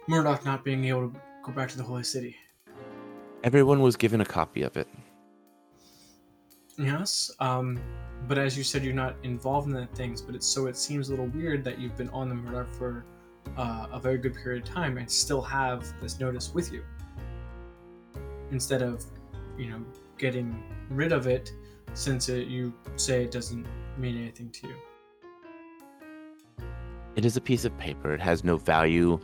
Murdoch 0.09 0.47
not 0.47 0.65
being 0.65 0.85
able 0.87 1.11
to 1.11 1.21
go 1.45 1.53
back 1.53 1.69
to 1.71 1.77
the 1.77 1.83
holy 1.83 2.05
city? 2.05 2.37
Everyone 3.45 3.81
was 3.81 3.97
given 3.97 4.21
a 4.21 4.25
copy 4.25 4.63
of 4.63 4.77
it. 4.77 4.89
Yes, 6.79 7.31
um, 7.41 7.79
but 8.29 8.39
as 8.39 8.57
you 8.59 8.65
said, 8.65 8.85
you're 8.85 8.95
not 8.95 9.17
involved 9.23 9.69
in 9.69 9.73
the 9.73 9.87
things. 9.95 10.21
But 10.21 10.35
it's 10.35 10.47
so 10.47 10.67
it 10.67 10.77
seems 10.77 11.09
a 11.09 11.13
little 11.13 11.27
weird 11.29 11.65
that 11.65 11.79
you've 11.79 11.97
been 11.97 12.11
on 12.11 12.29
the 12.29 12.35
Murdoch 12.35 12.69
for 12.77 13.05
uh, 13.57 13.87
a 13.93 14.01
very 14.01 14.19
good 14.19 14.35
period 14.35 14.65
of 14.65 14.69
time 14.69 14.99
and 14.99 15.11
still 15.11 15.41
have 15.43 15.87
this 16.01 16.19
notice 16.19 16.53
with 16.53 16.73
you, 16.73 16.83
instead 18.51 18.83
of, 18.83 19.05
you 19.57 19.71
know, 19.71 19.85
getting 20.19 20.63
rid 20.91 21.13
of 21.13 21.27
it 21.27 21.53
since 21.95 22.29
it, 22.29 22.49
you 22.49 22.75
say 22.97 23.25
it 23.25 23.31
doesn't 23.31 23.67
mean 23.97 24.17
anything 24.17 24.51
to 24.51 24.67
you. 24.67 24.75
It 27.15 27.25
is 27.25 27.37
a 27.39 27.41
piece 27.41 27.65
of 27.65 27.77
paper. 27.79 28.13
It 28.13 28.21
has 28.21 28.45
no 28.45 28.59
value 28.59 29.19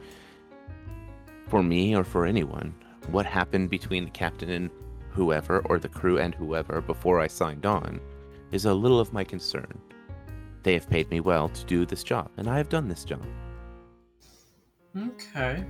for 1.49 1.63
me 1.63 1.95
or 1.95 2.05
for 2.05 2.25
anyone. 2.25 2.75
What 3.11 3.27
happened 3.27 3.71
between 3.71 4.05
the 4.05 4.11
captain 4.11 4.51
and 4.51 4.71
whoever, 5.11 5.61
or 5.67 5.79
the 5.79 5.89
crew 5.89 6.19
and 6.19 6.35
whoever, 6.35 6.81
before 6.81 7.21
I 7.21 7.27
signed 7.27 7.67
on, 7.67 8.01
is 8.51 8.65
a 8.65 8.75
little 8.75 9.01
of 9.01 9.13
my 9.13 9.25
concern. 9.25 9.81
They 10.63 10.75
have 10.75 10.89
paid 10.89 11.11
me 11.11 11.21
well 11.21 11.49
to 11.49 11.65
do 11.65 11.85
this 11.85 12.05
job, 12.05 12.31
and 12.37 12.49
I 12.49 12.57
have 12.57 12.69
done 12.69 12.89
this 12.89 13.05
job. 13.05 13.25
Okay. 14.97 15.65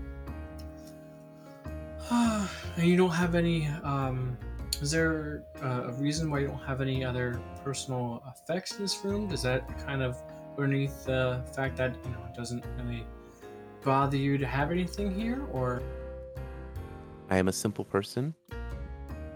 and 2.11 2.87
you 2.87 2.97
don't 2.97 3.11
have 3.11 3.35
any. 3.35 3.67
Um, 3.83 4.37
is 4.81 4.91
there 4.91 5.45
uh, 5.62 5.85
a 5.89 5.93
reason 5.93 6.31
why 6.31 6.41
you 6.41 6.49
don't 6.49 6.65
have 6.65 6.81
any 6.81 7.05
other 7.05 7.41
personal 7.65 8.23
effects 8.27 8.77
in 8.77 8.83
this 8.83 9.05
room? 9.05 9.29
Does 9.29 9.43
that 9.43 9.79
kind 9.87 10.03
of 10.03 10.21
underneath 10.59 11.05
the 11.05 11.43
fact 11.55 11.77
that 11.77 11.95
you 12.05 12.11
know 12.11 12.19
it 12.29 12.37
doesn't 12.37 12.65
really 12.77 13.07
bother 13.83 14.17
you 14.17 14.39
to 14.39 14.47
have 14.47 14.71
anything 14.71 15.15
here, 15.15 15.47
or 15.53 15.83
I 17.33 17.39
am 17.39 17.49
a 17.49 17.53
simple 17.53 17.87
person 17.87 18.35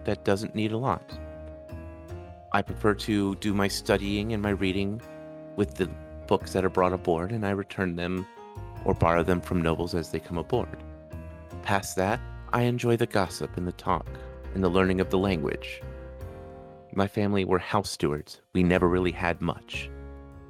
that 0.04 0.22
doesn't 0.22 0.54
need 0.54 0.72
a 0.72 0.76
lot. 0.76 1.18
I 2.52 2.60
prefer 2.60 2.92
to 2.92 3.36
do 3.36 3.54
my 3.54 3.68
studying 3.68 4.34
and 4.34 4.42
my 4.42 4.50
reading 4.50 5.00
with 5.56 5.76
the 5.76 5.86
books 6.26 6.52
that 6.52 6.62
are 6.62 6.68
brought 6.68 6.92
aboard, 6.92 7.32
and 7.32 7.46
I 7.46 7.52
return 7.52 7.96
them 7.96 8.26
or 8.84 8.92
borrow 8.92 9.22
them 9.22 9.40
from 9.40 9.62
nobles 9.62 9.94
as 9.94 10.10
they 10.10 10.20
come 10.20 10.36
aboard. 10.36 10.76
Past 11.62 11.96
that, 11.96 12.20
I 12.52 12.64
enjoy 12.64 12.98
the 12.98 13.06
gossip 13.06 13.56
and 13.56 13.66
the 13.66 13.72
talk 13.72 14.06
and 14.52 14.62
the 14.62 14.68
learning 14.68 15.00
of 15.00 15.08
the 15.08 15.16
language. 15.16 15.80
My 16.92 17.08
family 17.08 17.46
were 17.46 17.58
house 17.58 17.88
stewards. 17.88 18.42
We 18.52 18.62
never 18.62 18.90
really 18.90 19.12
had 19.12 19.40
much. 19.40 19.88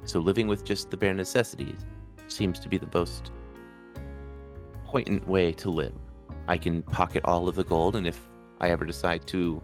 So 0.03 0.19
living 0.19 0.49
with 0.49 0.65
just 0.65 0.91
the 0.91 0.97
bare 0.97 1.13
necessities 1.13 1.85
seems 2.27 2.59
to 2.59 2.67
be 2.67 2.77
the 2.77 2.89
most 2.93 3.31
poignant 4.83 5.25
way 5.29 5.53
to 5.53 5.69
live. 5.69 5.93
I 6.47 6.57
can 6.57 6.81
pocket 6.83 7.23
all 7.25 7.47
of 7.47 7.55
the 7.55 7.63
gold, 7.63 7.95
and 7.95 8.07
if 8.07 8.19
I 8.59 8.69
ever 8.69 8.85
decide 8.85 9.27
to 9.27 9.61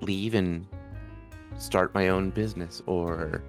leave 0.00 0.34
and 0.34 0.66
start 1.58 1.94
my 1.94 2.08
own 2.08 2.30
business 2.30 2.82
or 2.86 3.42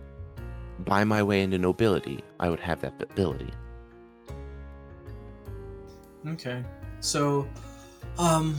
buy 0.80 1.04
my 1.04 1.22
way 1.22 1.42
into 1.42 1.58
nobility, 1.58 2.24
I 2.40 2.50
would 2.50 2.60
have 2.60 2.82
that 2.82 3.02
ability. 3.02 3.52
okay. 6.28 6.64
So, 7.02 7.48
um, 8.18 8.56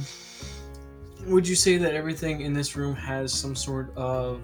would 1.26 1.47
you 1.47 1.55
say 1.55 1.76
that 1.76 1.95
everything 1.95 2.40
in 2.40 2.52
this 2.52 2.76
room 2.76 2.95
has 2.97 3.33
some 3.33 3.55
sort 3.55 3.95
of 3.97 4.40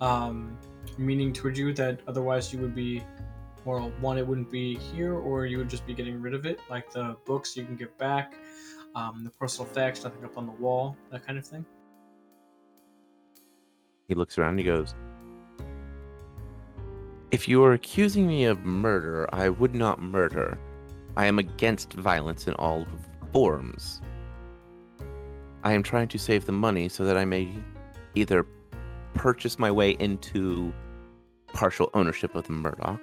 um, 0.00 0.56
meaning 0.98 1.32
toward 1.32 1.58
you 1.58 1.72
that 1.74 2.00
otherwise 2.06 2.52
you 2.52 2.60
would 2.60 2.74
be, 2.74 3.02
or 3.64 3.80
one, 3.80 4.18
it 4.18 4.26
wouldn't 4.26 4.50
be 4.50 4.76
here, 4.76 5.14
or 5.14 5.46
you 5.46 5.58
would 5.58 5.70
just 5.70 5.86
be 5.86 5.94
getting 5.94 6.20
rid 6.20 6.34
of 6.34 6.46
it, 6.46 6.60
like 6.70 6.92
the 6.92 7.16
books 7.24 7.56
you 7.56 7.64
can 7.64 7.76
give 7.76 7.96
back, 7.98 8.34
um, 8.94 9.24
the 9.24 9.30
personal 9.30 9.70
effects, 9.70 10.04
nothing 10.04 10.24
up 10.24 10.36
on 10.38 10.46
the 10.46 10.52
wall, 10.52 10.96
that 11.10 11.26
kind 11.26 11.38
of 11.38 11.46
thing? 11.46 11.64
He 14.08 14.14
looks 14.14 14.38
around 14.38 14.58
he 14.58 14.64
goes, 14.64 14.94
If 17.30 17.48
you 17.48 17.64
are 17.64 17.72
accusing 17.72 18.26
me 18.26 18.44
of 18.44 18.64
murder, 18.64 19.28
I 19.32 19.48
would 19.48 19.74
not 19.74 20.00
murder. 20.00 20.58
I 21.16 21.26
am 21.26 21.38
against 21.38 21.92
violence 21.94 22.46
in 22.46 22.54
all 22.54 22.86
forms. 23.32 24.00
I 25.62 25.72
am 25.72 25.82
trying 25.82 26.08
to 26.08 26.18
save 26.18 26.44
the 26.44 26.52
money 26.52 26.88
so 26.88 27.04
that 27.04 27.16
I 27.16 27.24
may 27.24 27.48
either 28.14 28.46
purchase 29.14 29.58
my 29.58 29.70
way 29.70 29.92
into 29.92 30.72
partial 31.52 31.88
ownership 31.94 32.34
of 32.34 32.46
the 32.46 32.52
Murdoch, 32.52 33.00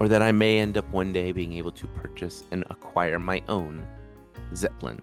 or 0.00 0.08
that 0.08 0.22
I 0.22 0.32
may 0.32 0.58
end 0.58 0.76
up 0.76 0.88
one 0.90 1.12
day 1.12 1.30
being 1.30 1.52
able 1.52 1.72
to 1.72 1.86
purchase 1.88 2.42
and 2.50 2.64
acquire 2.70 3.18
my 3.18 3.42
own 3.48 3.86
Zeppelin. 4.54 5.00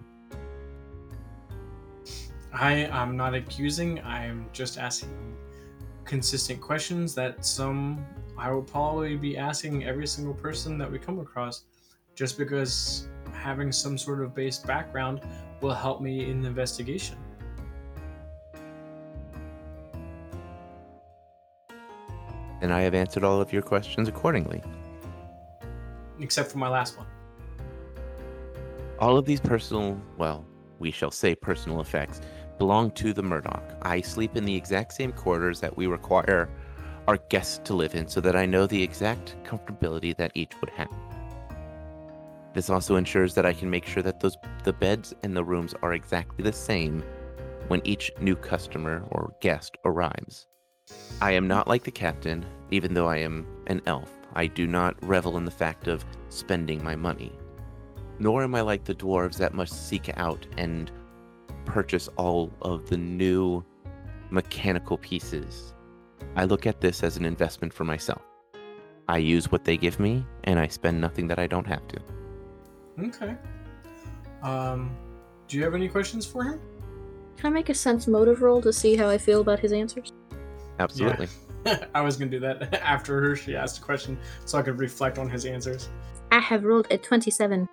I 2.52 2.72
am 2.72 3.16
not 3.16 3.34
accusing. 3.34 4.00
I 4.00 4.24
am 4.24 4.46
just 4.52 4.78
asking 4.78 5.36
consistent 6.04 6.60
questions 6.60 7.14
that 7.14 7.44
some 7.44 8.04
I 8.36 8.50
will 8.50 8.62
probably 8.62 9.16
be 9.16 9.36
asking 9.36 9.84
every 9.84 10.06
single 10.06 10.34
person 10.34 10.76
that 10.78 10.90
we 10.90 10.98
come 10.98 11.18
across, 11.20 11.64
just 12.14 12.36
because 12.36 13.08
having 13.32 13.72
some 13.72 13.96
sort 13.96 14.22
of 14.22 14.34
base 14.34 14.58
background 14.58 15.20
will 15.60 15.74
help 15.74 16.00
me 16.00 16.28
in 16.30 16.42
the 16.42 16.48
investigation. 16.48 17.16
And 22.60 22.72
I 22.72 22.80
have 22.80 22.94
answered 22.94 23.24
all 23.24 23.40
of 23.40 23.52
your 23.52 23.62
questions 23.62 24.08
accordingly. 24.08 24.62
Except 26.20 26.50
for 26.50 26.58
my 26.58 26.68
last 26.68 26.96
one. 26.96 27.06
All 29.00 29.18
of 29.18 29.24
these 29.24 29.40
personal, 29.40 30.00
well, 30.18 30.46
we 30.78 30.92
shall 30.92 31.10
say 31.10 31.34
personal 31.34 31.80
effects, 31.80 32.20
belong 32.58 32.92
to 32.92 33.12
the 33.12 33.22
Murdoch. 33.22 33.76
I 33.82 34.00
sleep 34.00 34.36
in 34.36 34.44
the 34.44 34.54
exact 34.54 34.92
same 34.92 35.10
quarters 35.10 35.60
that 35.60 35.76
we 35.76 35.86
require 35.88 36.48
our 37.08 37.16
guests 37.28 37.60
to 37.64 37.74
live 37.74 37.96
in 37.96 38.06
so 38.06 38.20
that 38.20 38.36
I 38.36 38.46
know 38.46 38.66
the 38.66 38.82
exact 38.82 39.36
comfortability 39.44 40.16
that 40.16 40.32
each 40.34 40.52
would 40.60 40.70
have. 40.70 40.88
This 42.54 42.70
also 42.70 42.94
ensures 42.94 43.34
that 43.34 43.44
I 43.44 43.52
can 43.52 43.68
make 43.68 43.84
sure 43.84 44.02
that 44.04 44.20
those 44.20 44.36
the 44.62 44.72
beds 44.72 45.12
and 45.24 45.36
the 45.36 45.44
rooms 45.44 45.74
are 45.82 45.94
exactly 45.94 46.44
the 46.44 46.52
same 46.52 47.02
when 47.66 47.80
each 47.84 48.12
new 48.20 48.36
customer 48.36 49.04
or 49.10 49.34
guest 49.40 49.76
arrives. 49.84 50.46
I 51.20 51.32
am 51.32 51.48
not 51.48 51.66
like 51.66 51.82
the 51.82 51.90
captain, 51.90 52.46
even 52.70 52.94
though 52.94 53.08
I 53.08 53.16
am 53.16 53.44
an 53.66 53.82
elf. 53.86 54.10
I 54.34 54.46
do 54.46 54.68
not 54.68 54.94
revel 55.02 55.36
in 55.36 55.44
the 55.44 55.50
fact 55.50 55.88
of 55.88 56.04
spending 56.28 56.82
my 56.84 56.94
money. 56.94 57.32
Nor 58.18 58.42
am 58.42 58.54
I 58.54 58.60
like 58.60 58.84
the 58.84 58.94
dwarves 58.94 59.36
that 59.38 59.54
must 59.54 59.88
seek 59.88 60.10
out 60.16 60.46
and 60.56 60.90
purchase 61.64 62.08
all 62.16 62.52
of 62.62 62.88
the 62.88 62.96
new 62.96 63.64
mechanical 64.30 64.98
pieces. 64.98 65.74
I 66.36 66.44
look 66.44 66.66
at 66.66 66.80
this 66.80 67.02
as 67.02 67.16
an 67.16 67.24
investment 67.24 67.72
for 67.72 67.84
myself. 67.84 68.22
I 69.08 69.18
use 69.18 69.52
what 69.52 69.64
they 69.64 69.76
give 69.76 70.00
me, 70.00 70.24
and 70.44 70.58
I 70.58 70.66
spend 70.68 71.00
nothing 71.00 71.28
that 71.28 71.38
I 71.38 71.46
don't 71.46 71.66
have 71.66 71.86
to. 71.88 72.00
Okay. 72.98 73.36
Um, 74.42 74.96
do 75.48 75.56
you 75.56 75.64
have 75.64 75.74
any 75.74 75.88
questions 75.88 76.24
for 76.24 76.44
him? 76.44 76.60
Can 77.36 77.46
I 77.46 77.50
make 77.50 77.68
a 77.68 77.74
sense 77.74 78.06
motive 78.06 78.42
roll 78.42 78.62
to 78.62 78.72
see 78.72 78.96
how 78.96 79.08
I 79.08 79.18
feel 79.18 79.40
about 79.40 79.58
his 79.60 79.72
answers? 79.72 80.12
Absolutely. 80.78 81.28
I 81.94 82.00
was 82.00 82.16
gonna 82.16 82.30
do 82.30 82.40
that 82.40 82.74
after 82.82 83.20
her. 83.20 83.36
She 83.36 83.56
asked 83.56 83.78
a 83.78 83.82
question, 83.82 84.18
so 84.44 84.58
I 84.58 84.62
could 84.62 84.78
reflect 84.78 85.18
on 85.18 85.28
his 85.28 85.44
answers. 85.44 85.88
I 86.32 86.38
have 86.38 86.64
rolled 86.64 86.86
a 86.90 86.98
27. 86.98 87.68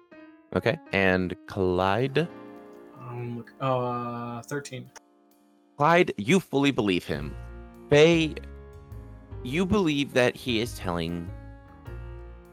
Okay. 0.55 0.77
And 0.91 1.35
Clyde? 1.47 2.27
Um, 2.99 3.45
uh, 3.59 4.41
thirteen. 4.43 4.89
Clyde, 5.77 6.13
you 6.17 6.39
fully 6.39 6.71
believe 6.71 7.05
him. 7.05 7.33
Faye, 7.89 8.35
you 9.43 9.65
believe 9.65 10.13
that 10.13 10.35
he 10.35 10.59
is 10.59 10.77
telling 10.77 11.29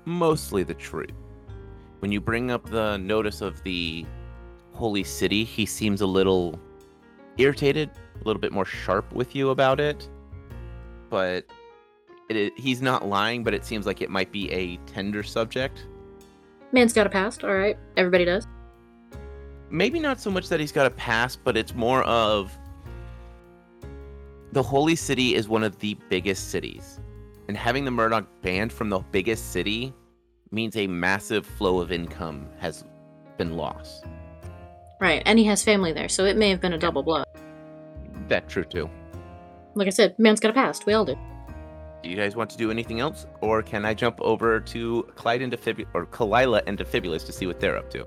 mostly 0.05 0.63
the 0.63 0.75
truth. 0.75 1.11
When 1.99 2.13
you 2.13 2.21
bring 2.21 2.51
up 2.51 2.71
the 2.71 2.97
notice 2.99 3.41
of 3.41 3.63
the 3.65 4.07
holy 4.73 5.05
city, 5.05 5.45
he 5.45 5.67
seems 5.67 6.01
a 6.01 6.07
little 6.07 6.59
irritated, 7.37 7.91
a 8.15 8.25
little 8.25 8.41
bit 8.41 8.53
more 8.53 8.65
sharp 8.65 9.13
with 9.13 9.35
you 9.35 9.51
about 9.51 9.81
it. 9.81 10.09
But 11.11 11.47
it, 12.31 12.53
he's 12.57 12.81
not 12.81 13.09
lying, 13.09 13.43
but 13.43 13.53
it 13.53 13.65
seems 13.65 13.85
like 13.85 14.01
it 14.01 14.11
might 14.11 14.31
be 14.31 14.51
a 14.53 14.77
tender 14.87 15.25
subject. 15.25 15.88
Man's 16.73 16.93
got 16.93 17.07
a 17.07 17.11
past, 17.11 17.45
alright. 17.45 17.79
Everybody 17.97 18.25
does. 18.25 18.47
maybe 19.71 19.99
not 20.01 20.21
so 20.21 20.31
much 20.31 20.49
that 20.49 20.61
he's 20.61 20.73
got 20.73 20.87
a 20.87 20.91
past, 20.91 21.41
but 21.45 21.57
it's 21.57 21.75
more 21.75 22.03
of 22.05 22.57
the 24.53 24.63
Holy 24.63 24.97
City 24.97 25.35
is 25.35 25.49
one 25.49 25.63
of 25.63 25.79
the 25.79 25.97
biggest 26.09 26.51
cities. 26.51 27.01
And 27.49 27.57
having 27.57 27.85
the 27.85 27.91
Murdoch 27.91 28.27
banned 28.43 28.73
from 28.73 28.89
the 28.89 29.01
biggest 29.13 29.53
city 29.53 29.93
means 30.51 30.77
a 30.77 30.87
massive 30.87 31.45
flow 31.45 31.81
of 31.81 31.93
income 31.93 32.49
has 32.59 32.85
been 33.37 33.57
lost. 33.57 34.05
Right, 35.01 35.23
and 35.27 35.39
he 35.39 35.45
has 35.47 35.63
family 35.63 35.93
there, 35.93 36.09
so 36.09 36.25
it 36.25 36.37
may 36.37 36.49
have 36.51 36.61
been 36.61 36.73
a 36.73 36.79
double 36.79 37.03
blow. 37.03 37.25
That's 38.27 38.53
true 38.53 38.65
too. 38.65 38.91
Like 39.75 39.87
I 39.87 39.91
said, 39.91 40.19
man's 40.19 40.41
got 40.41 40.51
a 40.51 40.55
past. 40.55 40.87
We 40.87 40.93
all 40.95 41.05
do. 41.05 41.17
Do 42.03 42.09
you 42.09 42.17
guys 42.17 42.37
want 42.37 42.51
to 42.51 42.57
do 42.57 42.71
anything 42.71 43.01
else? 43.01 43.27
Or 43.41 43.63
can 43.63 43.85
I 43.85 43.93
jump 43.95 44.21
over 44.21 44.61
to 44.61 45.03
Clyde 45.17 45.43
and 45.43 45.53
Defib- 45.53 45.87
or 45.95 46.07
Kalila 46.07 46.63
and 46.67 46.79
Defibulus 46.79 47.27
to 47.27 47.33
see 47.33 47.47
what 47.47 47.59
they're 47.59 47.77
up 47.77 47.91
to? 47.91 48.07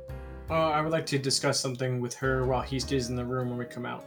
Uh, 0.49 0.69
I 0.69 0.81
would 0.81 0.91
like 0.91 1.05
to 1.07 1.17
discuss 1.17 1.59
something 1.59 2.01
with 2.01 2.13
her 2.15 2.45
while 2.45 2.61
he 2.61 2.79
stays 2.79 3.09
in 3.09 3.15
the 3.15 3.23
room 3.23 3.49
when 3.49 3.57
we 3.57 3.65
come 3.65 3.85
out. 3.85 4.03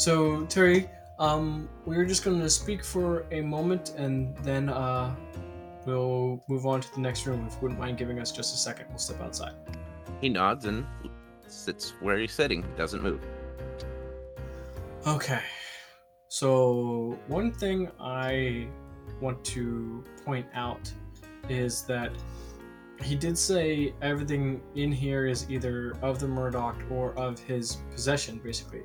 So 0.00 0.44
Terry, 0.46 0.88
um, 1.18 1.68
we're 1.86 2.04
just 2.04 2.24
going 2.24 2.40
to 2.40 2.50
speak 2.50 2.84
for 2.84 3.26
a 3.32 3.40
moment, 3.40 3.94
and 3.96 4.36
then 4.38 4.68
uh, 4.68 5.14
we'll 5.86 6.42
move 6.48 6.66
on 6.66 6.80
to 6.80 6.94
the 6.94 7.00
next 7.00 7.26
room. 7.26 7.44
If 7.48 7.54
you 7.54 7.62
wouldn't 7.62 7.80
mind 7.80 7.98
giving 7.98 8.20
us 8.20 8.30
just 8.30 8.54
a 8.54 8.58
second, 8.58 8.86
we'll 8.90 8.98
step 8.98 9.20
outside. 9.20 9.54
He 10.20 10.28
nods 10.28 10.66
and 10.66 10.86
sits 11.46 11.94
where 12.00 12.18
he's 12.18 12.32
sitting, 12.32 12.62
He 12.62 12.68
doesn't 12.76 13.02
move. 13.02 13.20
Okay. 15.06 15.40
So, 16.28 17.18
one 17.26 17.52
thing 17.52 17.90
I 17.98 18.68
want 19.20 19.44
to 19.44 20.04
point 20.24 20.46
out 20.54 20.92
is 21.48 21.82
that 21.82 22.12
he 23.02 23.14
did 23.14 23.38
say 23.38 23.94
everything 24.02 24.60
in 24.74 24.90
here 24.90 25.26
is 25.26 25.48
either 25.48 25.96
of 26.02 26.18
the 26.18 26.26
Murdoch 26.26 26.76
or 26.90 27.14
of 27.14 27.38
his 27.38 27.78
possession, 27.92 28.40
basically. 28.42 28.82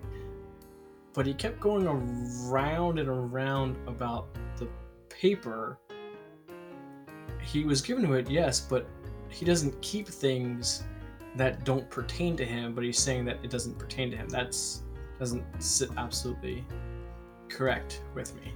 But 1.14 1.26
he 1.26 1.34
kept 1.34 1.60
going 1.60 1.88
around 1.88 3.00
and 3.00 3.10
around 3.10 3.76
about 3.88 4.28
the 4.58 4.68
paper. 5.10 5.78
He 7.42 7.66
was 7.66 7.82
given 7.82 8.04
to 8.06 8.14
it, 8.14 8.30
yes, 8.30 8.60
but 8.60 8.88
he 9.30 9.46
doesn't 9.46 9.80
keep 9.82 10.08
things 10.08 10.84
that 11.36 11.64
don't 11.64 11.90
pertain 11.90 12.38
to 12.38 12.46
him, 12.46 12.76
but 12.76 12.84
he's 12.84 13.00
saying 13.00 13.26
that 13.26 13.40
it 13.44 13.50
doesn't 13.50 13.78
pertain 13.78 14.12
to 14.12 14.18
him. 14.18 14.30
That's 14.30 14.84
doesn't 15.20 15.44
sit 15.62 15.90
absolutely 15.98 16.66
correct 17.48 18.02
with 18.14 18.36
me. 18.36 18.54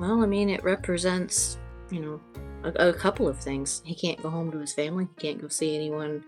Well, 0.00 0.22
I 0.22 0.26
mean, 0.26 0.48
it 0.48 0.64
represents, 0.64 1.58
you 1.90 2.00
know, 2.00 2.20
a, 2.64 2.88
a 2.88 2.92
couple 2.92 3.28
of 3.28 3.38
things. 3.38 3.82
He 3.84 3.94
can't 3.94 4.20
go 4.22 4.30
home 4.30 4.50
to 4.50 4.58
his 4.58 4.72
family. 4.72 5.06
He 5.16 5.20
can't 5.28 5.40
go 5.40 5.48
see 5.48 5.76
anyone 5.76 6.24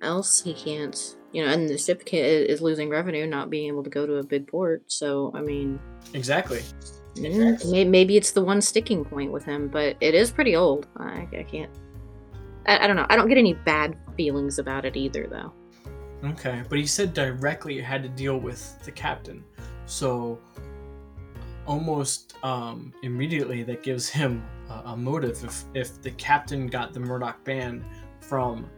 else. 0.00 0.40
He 0.40 0.54
can't, 0.54 1.16
you 1.32 1.44
know, 1.44 1.50
and 1.52 1.68
the 1.68 1.76
ship 1.76 2.02
is 2.12 2.60
losing 2.62 2.88
revenue, 2.88 3.26
not 3.26 3.50
being 3.50 3.66
able 3.66 3.82
to 3.82 3.90
go 3.90 4.06
to 4.06 4.16
a 4.18 4.22
big 4.22 4.46
port. 4.46 4.84
So, 4.86 5.32
I 5.34 5.40
mean, 5.40 5.80
Exactly. 6.14 6.60
mm, 7.16 7.70
may- 7.70 7.84
maybe 7.84 8.16
it's 8.16 8.30
the 8.30 8.44
one 8.44 8.60
sticking 8.60 9.04
point 9.04 9.32
with 9.32 9.44
him, 9.44 9.68
but 9.68 9.96
it 10.00 10.14
is 10.14 10.30
pretty 10.30 10.54
old. 10.54 10.86
I, 10.96 11.26
I 11.36 11.42
can't. 11.50 11.70
I, 12.66 12.84
I 12.84 12.86
don't 12.86 12.96
know. 12.96 13.06
I 13.10 13.16
don't 13.16 13.28
get 13.28 13.38
any 13.38 13.54
bad 13.54 13.96
feelings 14.16 14.60
about 14.60 14.84
it 14.84 14.96
either, 14.96 15.26
though. 15.26 15.52
Okay, 16.30 16.62
but 16.68 16.78
he 16.78 16.86
said 16.86 17.12
directly 17.12 17.78
it 17.78 17.84
had 17.84 18.02
to 18.04 18.08
deal 18.08 18.38
with 18.38 18.82
the 18.84 18.92
captain. 18.92 19.44
So 19.86 20.38
almost 21.66 22.34
um, 22.42 22.92
immediately 23.02 23.62
that 23.64 23.82
gives 23.82 24.08
him 24.08 24.44
a, 24.68 24.90
a 24.90 24.96
motive. 24.96 25.42
If 25.44 25.64
if 25.74 26.02
the 26.02 26.10
captain 26.12 26.66
got 26.66 26.92
the 26.92 27.00
Murdoch 27.00 27.42
banned 27.44 27.84
from 28.20 28.68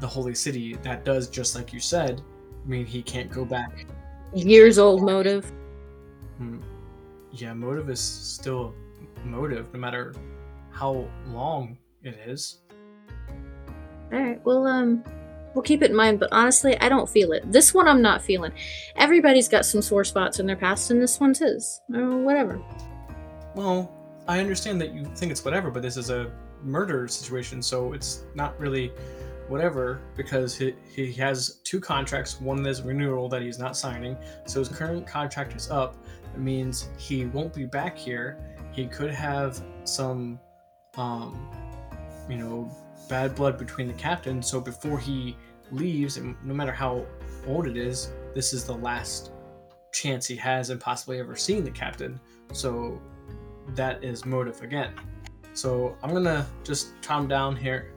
the 0.00 0.06
Holy 0.06 0.34
City, 0.34 0.74
that 0.82 1.04
does 1.04 1.28
just 1.28 1.54
like 1.54 1.72
you 1.72 1.80
said. 1.80 2.22
mean 2.64 2.86
he 2.86 3.02
can't 3.02 3.30
go 3.30 3.44
back. 3.44 3.86
Years 4.34 4.78
old 4.78 5.02
motive. 5.02 5.50
Hmm. 6.38 6.58
Yeah, 7.32 7.54
motive 7.54 7.88
is 7.88 8.00
still 8.00 8.74
motive, 9.24 9.72
no 9.72 9.78
matter 9.78 10.14
how 10.70 11.06
long 11.28 11.78
it 12.02 12.18
is. 12.26 12.62
All 14.12 14.20
right. 14.20 14.44
Well, 14.44 14.66
um, 14.66 15.04
we'll 15.54 15.62
keep 15.62 15.82
it 15.82 15.90
in 15.90 15.96
mind. 15.96 16.20
But 16.20 16.30
honestly, 16.32 16.78
I 16.80 16.88
don't 16.88 17.08
feel 17.08 17.32
it. 17.32 17.50
This 17.50 17.74
one, 17.74 17.88
I'm 17.88 18.02
not 18.02 18.22
feeling. 18.22 18.52
Everybody's 18.96 19.48
got 19.48 19.64
some 19.64 19.82
sore 19.82 20.04
spots 20.04 20.40
in 20.40 20.46
their 20.46 20.56
past, 20.56 20.90
and 20.90 21.00
this 21.00 21.20
one's 21.20 21.38
his. 21.38 21.80
Or 21.94 22.18
whatever. 22.18 22.60
Well, 23.54 23.92
I 24.28 24.40
understand 24.40 24.80
that 24.80 24.94
you 24.94 25.04
think 25.16 25.32
it's 25.32 25.44
whatever, 25.44 25.70
but 25.70 25.82
this 25.82 25.96
is 25.96 26.10
a 26.10 26.30
murder 26.62 27.08
situation, 27.08 27.62
so 27.62 27.92
it's 27.92 28.24
not 28.34 28.58
really 28.58 28.92
whatever 29.48 30.00
because 30.16 30.56
he, 30.56 30.74
he 30.94 31.12
has 31.12 31.60
two 31.64 31.80
contracts. 31.80 32.40
One 32.40 32.64
is 32.66 32.82
renewal 32.82 33.28
that 33.28 33.42
he's 33.42 33.58
not 33.58 33.76
signing, 33.76 34.16
so 34.46 34.60
his 34.60 34.68
current 34.68 35.06
contract 35.06 35.54
is 35.54 35.70
up. 35.70 35.96
it 36.34 36.40
means 36.40 36.88
he 36.96 37.26
won't 37.26 37.52
be 37.52 37.66
back 37.66 37.98
here. 37.98 38.38
He 38.72 38.86
could 38.86 39.10
have 39.10 39.62
some, 39.84 40.40
um, 40.96 41.50
you 42.28 42.36
know, 42.36 42.70
bad 43.08 43.34
blood 43.34 43.58
between 43.58 43.88
the 43.88 43.94
captain. 43.94 44.42
So 44.42 44.60
before 44.60 44.98
he 44.98 45.36
leaves, 45.70 46.16
and 46.16 46.36
no 46.44 46.54
matter 46.54 46.72
how 46.72 47.04
old 47.46 47.66
it 47.66 47.76
is, 47.76 48.12
this 48.34 48.52
is 48.52 48.64
the 48.64 48.74
last 48.76 49.32
chance 49.92 50.26
he 50.26 50.36
has 50.36 50.70
and 50.70 50.80
possibly 50.80 51.18
ever 51.20 51.36
seeing 51.36 51.64
the 51.64 51.70
captain. 51.70 52.18
So 52.52 53.00
that 53.74 54.02
is 54.02 54.24
motive 54.24 54.62
again. 54.62 54.94
So 55.54 55.96
I'm 56.02 56.12
gonna 56.12 56.46
just 56.64 57.00
calm 57.02 57.28
down 57.28 57.56
here 57.56 57.92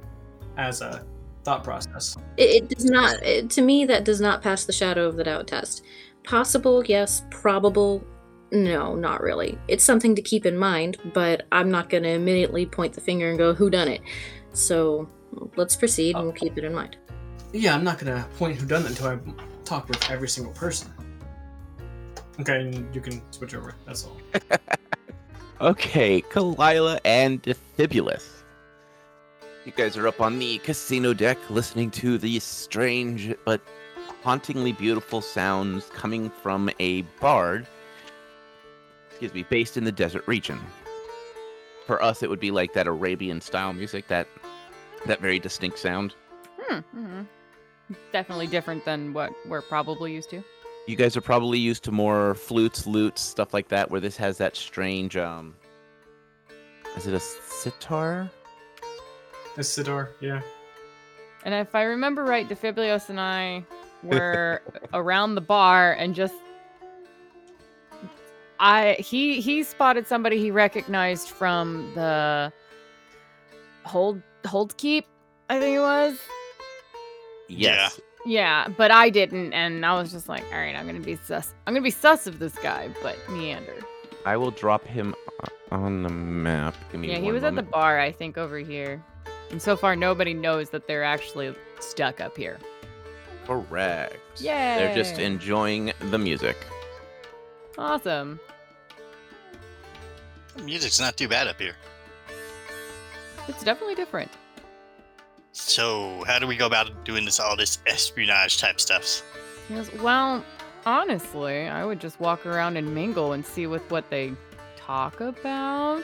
as 0.58 0.82
a 0.82 1.06
thought 1.44 1.64
process. 1.64 2.18
It, 2.38 2.64
it 2.64 2.70
does 2.70 2.86
not. 2.86 3.22
It, 3.24 3.50
to 3.52 3.62
me, 3.62 3.86
that 3.86 4.04
does 4.04 4.20
not 4.20 4.42
pass 4.42 4.66
the 4.66 4.74
shadow 4.74 5.08
of 5.08 5.16
the 5.16 5.24
doubt 5.24 5.48
test. 5.48 5.84
Possible, 6.24 6.84
yes. 6.84 7.24
Probable, 7.30 8.04
no, 8.52 8.96
not 8.96 9.22
really. 9.22 9.58
It's 9.68 9.84
something 9.84 10.16
to 10.16 10.22
keep 10.22 10.46
in 10.46 10.58
mind, 10.58 10.98
but 11.14 11.46
I'm 11.52 11.72
not 11.72 11.90
to 11.90 12.10
immediately 12.10 12.66
point 12.66 12.94
the 12.94 13.02
finger 13.02 13.30
and 13.30 13.38
go, 13.38 13.54
"Who 13.54 13.70
done 13.70 13.88
it?" 13.88 14.02
So 14.56 15.08
let's 15.56 15.76
proceed, 15.76 16.16
and 16.16 16.26
we'll 16.26 16.34
oh. 16.34 16.36
keep 16.36 16.58
it 16.58 16.64
in 16.64 16.74
mind. 16.74 16.98
Yeah, 17.54 17.76
I'm 17.76 17.84
not 17.84 18.00
gonna 18.00 18.28
point 18.38 18.60
who 18.60 18.66
done 18.66 18.84
that 18.84 18.92
until 18.92 19.08
I 19.08 19.20
talk 19.64 19.88
with 19.88 20.10
every 20.10 20.30
single 20.30 20.54
person. 20.54 20.92
Okay, 22.40 22.62
and 22.62 22.94
you 22.94 23.02
can 23.02 23.22
switch 23.32 23.54
over. 23.54 23.76
That's 23.86 24.06
all. 24.06 24.18
Okay, 25.62 26.22
Kalila 26.22 27.00
and 27.06 27.42
Defibulus. 27.42 28.44
You 29.64 29.72
guys 29.72 29.96
are 29.96 30.06
up 30.06 30.20
on 30.20 30.38
the 30.38 30.58
casino 30.60 31.14
deck 31.14 31.38
listening 31.50 31.92
to 31.92 32.18
the 32.18 32.40
strange 32.40 33.34
but 33.46 33.62
hauntingly 34.22 34.74
beautiful 34.74 35.22
sounds 35.22 35.90
coming 35.94 36.30
from 36.30 36.70
a 36.80 37.04
bard, 37.22 37.68
excuse 39.10 39.34
me, 39.34 39.44
based 39.44 39.78
in 39.78 39.86
the 39.86 39.94
desert 39.94 40.28
region. 40.28 40.60
For 41.88 42.04
us, 42.04 42.22
it 42.22 42.30
would 42.30 42.42
be 42.42 42.52
like 42.52 42.74
that 42.74 42.86
Arabian 42.86 43.40
style 43.40 43.72
music, 43.72 44.10
that 44.10 44.28
that 45.06 45.22
very 45.22 45.40
distinct 45.40 45.80
sound. 45.80 46.16
Hmm. 46.60 46.80
hmm 46.80 47.22
Definitely 48.12 48.48
different 48.48 48.84
than 48.84 49.14
what 49.14 49.32
we're 49.48 49.62
probably 49.62 50.14
used 50.14 50.32
to. 50.32 50.44
You 50.88 50.96
guys 50.96 51.16
are 51.16 51.22
probably 51.22 51.60
used 51.60 51.84
to 51.84 51.92
more 51.92 52.34
flutes, 52.36 52.88
lutes, 52.88 53.22
stuff 53.22 53.54
like 53.54 53.68
that, 53.68 53.92
where 53.92 54.02
this 54.02 54.18
has 54.18 54.38
that 54.40 54.56
strange 54.56 55.16
um 55.18 55.56
is 56.96 57.08
it 57.08 57.14
a 57.14 57.20
sitar? 57.20 58.30
A 59.58 59.64
sitar, 59.64 60.12
yeah. 60.22 60.42
And 61.44 61.54
if 61.54 61.76
I 61.76 61.84
remember 61.84 62.24
right, 62.24 62.48
Defibrios 62.48 63.10
and 63.10 63.20
I 63.20 63.66
were 64.04 64.62
around 64.94 65.36
the 65.36 65.42
bar 65.42 65.94
and 65.94 66.16
just 66.16 66.36
I 68.60 68.96
he 69.00 69.42
he 69.42 69.64
spotted 69.64 70.08
somebody 70.08 70.40
he 70.40 70.52
recognized 70.52 71.30
from 71.30 71.92
the 71.96 72.52
hold 73.84 74.22
hold 74.46 74.78
keep, 74.78 75.06
I 75.50 75.60
think 75.60 75.78
it 75.78 75.80
was. 75.80 76.18
Yes. 77.48 78.00
Yeah, 78.26 78.68
but 78.70 78.90
I 78.90 79.10
didn't, 79.10 79.54
and 79.54 79.86
I 79.86 79.94
was 79.94 80.12
just 80.12 80.28
like, 80.28 80.44
all 80.52 80.58
right, 80.58 80.76
I'm 80.76 80.88
gonna 80.88 81.00
be 81.00 81.16
sus. 81.24 81.54
I'm 81.68 81.74
gonna 81.74 81.84
be 81.84 81.92
sus 81.92 82.26
of 82.26 82.40
this 82.40 82.56
guy, 82.56 82.90
but 83.04 83.18
meander. 83.30 83.76
I 84.26 84.38
will 84.38 84.52
drop 84.52 84.86
him 84.86 85.14
on 85.72 86.02
the 86.02 86.10
map. 86.10 86.76
Give 86.92 87.02
me 87.02 87.12
Yeah, 87.12 87.18
he 87.18 87.26
one 87.26 87.34
was 87.36 87.44
at 87.44 87.56
the 87.56 87.62
bar, 87.62 88.00
I 88.00 88.12
think, 88.12 88.38
over 88.38 88.58
here. 88.58 89.04
And 89.52 89.62
so 89.62 89.76
far, 89.76 89.96
nobody 89.96 90.34
knows 90.34 90.72
that 90.72 90.88
they're 90.88 91.04
actually 91.04 91.54
stuck 91.80 92.20
up 92.20 92.36
here. 92.36 92.58
Correct. 93.46 94.18
Yay! 94.42 94.76
They're 94.78 94.96
just 94.96 95.20
enjoying 95.20 95.92
the 96.10 96.18
music. 96.18 96.58
Awesome. 97.78 98.40
The 100.56 100.64
music's 100.64 101.00
not 101.00 101.16
too 101.16 101.28
bad 101.28 101.48
up 101.48 101.60
here. 101.60 101.76
It's 103.48 103.64
definitely 103.64 103.96
different. 103.96 104.32
So, 105.52 106.24
how 106.28 106.40
do 106.40 106.48
we 106.48 106.58
go 106.58 106.66
about 106.66 107.06
doing 107.06 107.24
this 107.26 107.40
all 107.40 107.56
this 107.56 107.80
espionage 107.88 108.58
type 108.58 108.80
stuffs? 108.80 109.24
He 109.68 109.76
goes, 109.76 109.92
well, 109.96 110.44
honestly, 110.86 111.68
I 111.68 111.86
would 111.86 112.00
just 112.00 112.20
walk 112.20 112.46
around 112.46 112.78
and 112.78 112.94
mingle 112.94 113.34
and 113.34 113.46
see 113.46 113.66
with 113.68 113.90
what 113.90 114.10
they 114.10 114.34
talk 114.76 115.22
about 115.22 116.04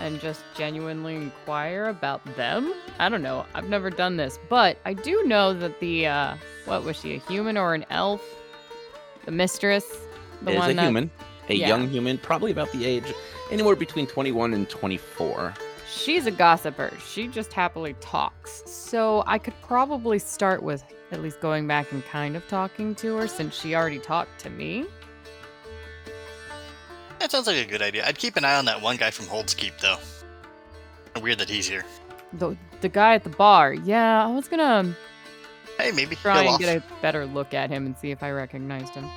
and 0.00 0.20
just 0.20 0.42
genuinely 0.56 1.14
inquire 1.16 1.86
about 1.86 2.24
them. 2.36 2.72
I 2.98 3.08
don't 3.08 3.22
know. 3.22 3.46
I've 3.54 3.68
never 3.68 3.90
done 3.90 4.16
this, 4.16 4.38
but 4.48 4.78
I 4.84 4.94
do 4.94 5.22
know 5.24 5.54
that 5.54 5.78
the 5.80 6.06
uh 6.06 6.36
what 6.64 6.84
was 6.84 7.00
she, 7.00 7.14
a 7.14 7.18
human 7.18 7.56
or 7.56 7.74
an 7.74 7.84
elf? 7.90 8.22
The 9.24 9.30
mistress, 9.30 9.84
the 10.42 10.52
It 10.52 10.54
is 10.54 10.58
one 10.58 10.70
a 10.70 10.74
that 10.74 10.84
human, 10.84 11.10
a 11.48 11.54
yeah. 11.54 11.68
young 11.68 11.88
human, 11.88 12.18
probably 12.18 12.50
about 12.50 12.72
the 12.72 12.84
age 12.84 13.12
anywhere 13.50 13.76
between 13.76 14.06
21 14.06 14.54
and 14.54 14.68
24. 14.68 15.54
She's 15.92 16.26
a 16.26 16.30
gossiper. 16.30 16.92
She 17.06 17.26
just 17.28 17.52
happily 17.52 17.94
talks. 18.00 18.62
So 18.66 19.24
I 19.26 19.38
could 19.38 19.54
probably 19.62 20.18
start 20.18 20.62
with 20.62 20.84
at 21.12 21.20
least 21.20 21.40
going 21.40 21.66
back 21.66 21.90
and 21.92 22.04
kind 22.06 22.36
of 22.36 22.46
talking 22.48 22.94
to 22.96 23.16
her 23.16 23.26
since 23.26 23.54
she 23.58 23.74
already 23.74 23.98
talked 23.98 24.38
to 24.40 24.50
me. 24.50 24.86
That 27.18 27.30
sounds 27.30 27.46
like 27.46 27.56
a 27.56 27.68
good 27.68 27.82
idea. 27.82 28.06
I'd 28.06 28.16
keep 28.18 28.36
an 28.36 28.44
eye 28.44 28.56
on 28.56 28.64
that 28.66 28.80
one 28.80 28.96
guy 28.96 29.10
from 29.10 29.26
Holds 29.26 29.52
Keep, 29.54 29.78
though. 29.78 29.98
Weird 31.20 31.38
that 31.38 31.50
he's 31.50 31.66
here. 31.68 31.84
The 32.32 32.56
the 32.80 32.88
guy 32.88 33.14
at 33.14 33.24
the 33.24 33.30
bar. 33.30 33.74
Yeah, 33.74 34.24
I 34.24 34.28
was 34.30 34.46
gonna 34.48 34.94
Hey, 35.76 35.90
maybe 35.90 36.14
try 36.16 36.44
and 36.44 36.58
get 36.58 36.76
off- 36.82 36.90
a 36.98 37.02
better 37.02 37.26
look 37.26 37.52
at 37.52 37.68
him 37.68 37.84
and 37.84 37.98
see 37.98 38.10
if 38.12 38.22
I 38.22 38.30
recognized 38.30 38.94
him. 38.94 39.10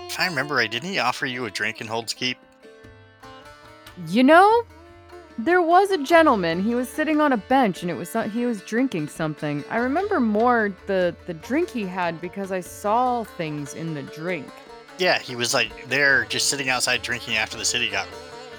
If 0.00 0.20
I 0.20 0.26
remember 0.26 0.54
right, 0.56 0.70
didn't 0.70 0.90
he 0.90 0.98
offer 0.98 1.24
you 1.24 1.46
a 1.46 1.50
drink 1.50 1.80
in 1.80 1.86
Holds 1.86 2.12
Keep? 2.12 2.36
You 4.08 4.22
know, 4.22 4.62
there 5.38 5.60
was 5.62 5.90
a 5.90 5.98
gentleman. 5.98 6.62
He 6.62 6.74
was 6.74 6.88
sitting 6.88 7.20
on 7.20 7.32
a 7.32 7.36
bench 7.36 7.82
and 7.82 7.90
it 7.90 7.94
was 7.94 8.08
so- 8.08 8.22
he 8.22 8.46
was 8.46 8.60
drinking 8.62 9.08
something. 9.08 9.64
I 9.70 9.78
remember 9.78 10.20
more 10.20 10.72
the 10.86 11.14
the 11.26 11.34
drink 11.34 11.70
he 11.70 11.84
had 11.86 12.20
because 12.20 12.52
I 12.52 12.60
saw 12.60 13.24
things 13.24 13.74
in 13.74 13.94
the 13.94 14.02
drink. 14.02 14.46
Yeah, 14.98 15.18
he 15.18 15.34
was 15.34 15.52
like 15.54 15.88
there 15.88 16.24
just 16.26 16.48
sitting 16.48 16.68
outside 16.68 17.02
drinking 17.02 17.36
after 17.36 17.56
the 17.58 17.64
city 17.64 17.88
got 17.90 18.06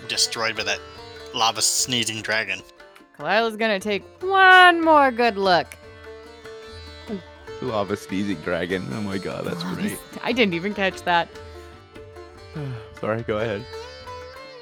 destroyed 0.08 0.56
by 0.58 0.64
that 0.64 0.80
lava 1.34 1.62
sneezing 1.62 2.22
dragon. 2.22 2.62
Kalila's 3.18 3.56
gonna 3.56 3.80
take 3.80 4.04
one 4.22 4.82
more 4.84 5.12
good 5.12 5.38
look. 5.38 5.68
Lava 7.62 7.96
sneezing 7.96 8.36
dragon. 8.42 8.86
Oh 8.92 9.02
my 9.02 9.18
god, 9.18 9.46
that's 9.46 9.64
great. 9.64 9.92
this- 9.92 10.00
I 10.24 10.34
didn't 10.34 10.54
even 10.56 10.74
catch 10.74 11.02
that. 11.04 11.30
Sorry, 13.00 13.22
go 13.24 13.38
ahead. 13.38 13.66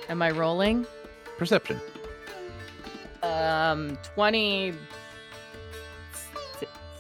Am 0.10 0.22
I 0.22 0.30
rolling? 0.30 0.86
Perception. 1.40 1.82
Um, 3.24 3.98
twenty 4.04 4.74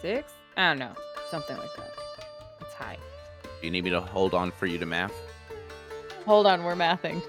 six. 0.02 0.32
I 0.58 0.70
don't 0.70 0.80
know, 0.80 0.94
something 1.30 1.58
like 1.58 1.76
that. 1.78 1.92
It's 2.62 2.74
high. 2.74 2.98
Do 3.44 3.50
you 3.68 3.72
need 3.72 3.84
me 3.84 3.90
to 3.90 4.02
hold 4.02 4.34
on 4.34 4.52
for 4.52 4.66
you 4.66 4.78
to 4.78 4.86
math? 4.86 5.14
Hold 6.26 6.48
on, 6.48 6.64
we're 6.64 6.76
mathing. 6.76 7.22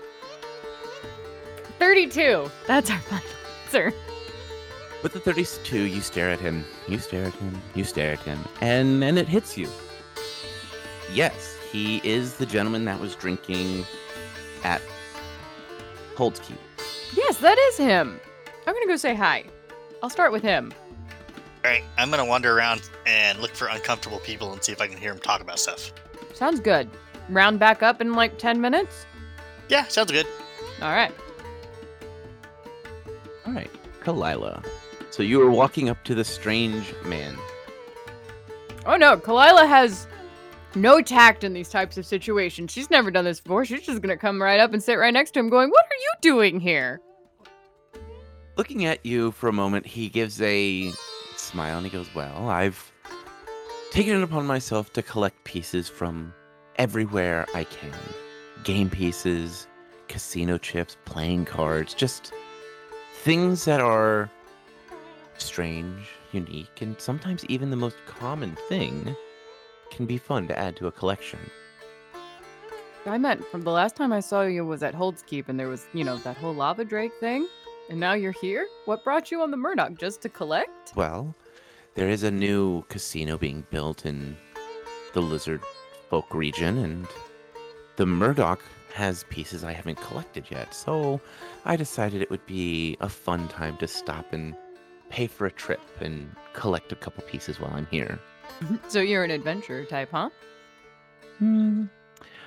Thirty-two. 1.79 2.51
That's 2.67 2.91
our 2.91 2.99
final 3.01 3.25
answer. 3.65 3.93
With 5.03 5.13
the 5.13 5.21
32, 5.21 5.83
you 5.83 6.01
stare 6.01 6.31
at 6.31 6.41
him, 6.41 6.65
you 6.89 6.99
stare 6.99 7.25
at 7.25 7.35
him, 7.35 7.61
you 7.75 7.85
stare 7.85 8.13
at 8.13 8.21
him, 8.21 8.39
and 8.63 9.03
then 9.03 9.19
it 9.19 9.29
hits 9.29 9.59
you. 9.59 9.69
Yes, 11.13 11.59
he 11.71 12.01
is 12.05 12.37
the 12.37 12.47
gentleman 12.47 12.87
that 12.87 12.99
was 12.99 13.15
drinking 13.15 13.85
at 14.63 14.81
Hold's 16.17 16.41
Keep. 16.41 16.57
Yes, 17.15 17.37
that 17.39 17.59
is 17.59 17.77
him. 17.77 18.19
I'm 18.67 18.75
gonna 18.75 18.87
go 18.87 18.97
say 18.97 19.15
hi. 19.15 19.45
I'll 20.03 20.11
start 20.11 20.33
with 20.33 20.43
him. 20.43 20.73
Alright, 21.65 21.85
I'm 21.97 22.11
gonna 22.11 22.25
wander 22.25 22.57
around 22.57 22.91
and 23.07 23.39
look 23.41 23.55
for 23.55 23.69
uncomfortable 23.69 24.19
people 24.21 24.53
and 24.53 24.63
see 24.63 24.73
if 24.73 24.81
I 24.81 24.87
can 24.87 24.99
hear 24.99 25.13
them 25.13 25.21
talk 25.21 25.41
about 25.41 25.59
stuff. 25.59 25.93
Sounds 26.35 26.61
good. 26.61 26.91
Round 27.31 27.59
back 27.59 27.83
up 27.83 28.01
in 28.01 28.15
like 28.15 28.39
10 28.39 28.61
minutes? 28.61 29.07
Yeah, 29.69 29.85
sounds 29.85 30.13
good. 30.13 30.27
All 30.83 30.93
right. 30.93 31.13
All 33.47 33.53
right, 33.53 33.71
Kalila. 34.01 34.65
So 35.11 35.23
you 35.23 35.39
were 35.39 35.51
walking 35.51 35.89
up 35.89 36.03
to 36.05 36.15
the 36.15 36.25
strange 36.25 36.93
man. 37.05 37.37
Oh 38.87 38.97
no, 38.97 39.17
Kalila 39.17 39.67
has 39.67 40.07
no 40.75 41.01
tact 41.01 41.45
in 41.45 41.53
these 41.53 41.69
types 41.69 41.97
of 41.97 42.05
situations. 42.05 42.73
She's 42.73 42.91
never 42.91 43.11
done 43.11 43.25
this 43.25 43.41
before. 43.41 43.65
She's 43.65 43.83
just 43.83 44.03
gonna 44.03 44.17
come 44.17 44.43
right 44.43 44.61
up 44.61 44.73
and 44.73 44.83
sit 44.83 44.97
right 44.97 45.15
next 45.15 45.33
to 45.33 45.41
him, 45.41 45.49
going, 45.49 45.71
What 45.71 45.85
are 45.85 46.01
you 46.01 46.13
doing 46.21 46.61
here? 46.61 47.01
Looking 48.57 48.85
at 48.85 49.05
you 49.05 49.33
for 49.33 49.49
a 49.49 49.53
moment, 49.53 49.85
he 49.85 50.09
gives 50.09 50.41
a 50.41 50.93
smile 51.37 51.79
and 51.79 51.87
he 51.87 51.91
goes, 51.91 52.07
Well, 52.15 52.49
I've 52.49 52.93
taken 53.91 54.17
it 54.17 54.23
upon 54.23 54.47
myself 54.47 54.93
to 54.93 55.03
collect 55.03 55.43
pieces 55.45 55.89
from 55.89 56.33
everywhere 56.77 57.47
I 57.55 57.65
can 57.65 57.93
game 58.65 58.89
pieces, 58.89 59.67
casino 60.09 60.57
chips, 60.57 60.97
playing 61.05 61.45
cards, 61.45 61.95
just 61.95 62.33
things 63.23 63.65
that 63.67 63.81
are 63.81 64.31
strange, 65.37 66.09
unique, 66.33 66.81
and 66.81 66.99
sometimes 67.01 67.45
even 67.47 67.71
the 67.71 67.77
most 67.77 67.97
common 68.07 68.57
thing 68.69 69.15
can 69.91 70.07
be 70.07 70.17
fun 70.17 70.49
to 70.49 70.59
add 70.59 70.77
to 70.77 70.87
a 70.87 70.93
collection. 70.93 71.39
I 73.07 73.19
meant 73.19 73.45
from 73.47 73.63
the 73.63 73.71
last 73.71 73.97
time 73.97 74.13
I 74.13 74.21
saw 74.21 74.43
you 74.43 74.65
was 74.65 74.83
at 74.83 74.95
Hold's 74.95 75.23
Keep 75.23 75.51
and 75.51 75.61
there 75.61 75.69
was, 75.69 75.87
you 75.93 76.05
know, 76.05 76.17
that 76.19 76.39
whole 76.39 76.55
lava 76.55 76.85
drake 76.85 77.13
thing. 77.21 77.47
And 77.89 78.01
now 78.01 78.15
you're 78.15 78.33
here? 78.33 78.67
What 78.87 79.05
brought 79.05 79.31
you 79.31 79.43
on 79.43 79.51
the 79.51 79.57
Murdoch? 79.57 79.99
Just 79.99 80.23
to 80.23 80.29
collect? 80.29 80.95
Well, 80.97 81.35
there 81.95 82.09
is 82.09 82.23
a 82.23 82.31
new 82.31 82.83
casino 82.89 83.37
being 83.37 83.67
built 83.71 84.07
in 84.07 84.37
the 85.13 85.21
Lizard 85.21 85.61
Folk 86.09 86.35
region, 86.35 86.79
and 86.79 87.07
the 87.97 88.07
Murdoch 88.07 88.63
has 88.95 89.25
pieces 89.29 89.65
I 89.65 89.73
haven't 89.73 90.01
collected 90.01 90.47
yet. 90.51 90.75
So 90.75 91.21
I 91.65 91.77
decided 91.77 92.23
it 92.23 92.31
would 92.31 92.47
be 92.47 92.97
a 93.01 93.09
fun 93.09 93.49
time 93.49 93.77
to 93.79 93.89
stop 93.89 94.33
and 94.33 94.55
pay 95.11 95.27
for 95.27 95.47
a 95.47 95.51
trip 95.51 95.83
and 96.01 96.35
collect 96.53 96.91
a 96.93 96.97
couple 96.97 97.23
pieces 97.25 97.61
while 97.61 97.73
I'm 97.75 97.87
here. 97.91 98.19
so 98.89 99.01
you're 99.01 99.25
an 99.25 99.31
adventurer 99.31 99.85
type, 99.85 100.11
huh? 100.11 100.31
Hmm. 101.39 101.85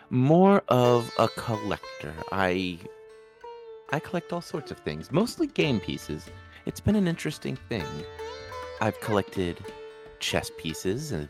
More 0.10 0.64
of 0.70 1.12
a 1.20 1.28
collector. 1.28 2.14
I 2.32 2.80
I 3.90 4.00
collect 4.00 4.34
all 4.34 4.42
sorts 4.42 4.70
of 4.70 4.80
things, 4.80 5.12
mostly 5.12 5.48
game 5.48 5.80
pieces. 5.80 6.26
It's 6.66 6.82
been 6.82 6.96
an 6.98 7.08
interesting 7.08 7.56
thing. 7.70 7.86
I've 8.82 9.00
collected 9.00 9.64
chess 10.20 10.52
pieces 10.58 11.14
and 11.14 11.30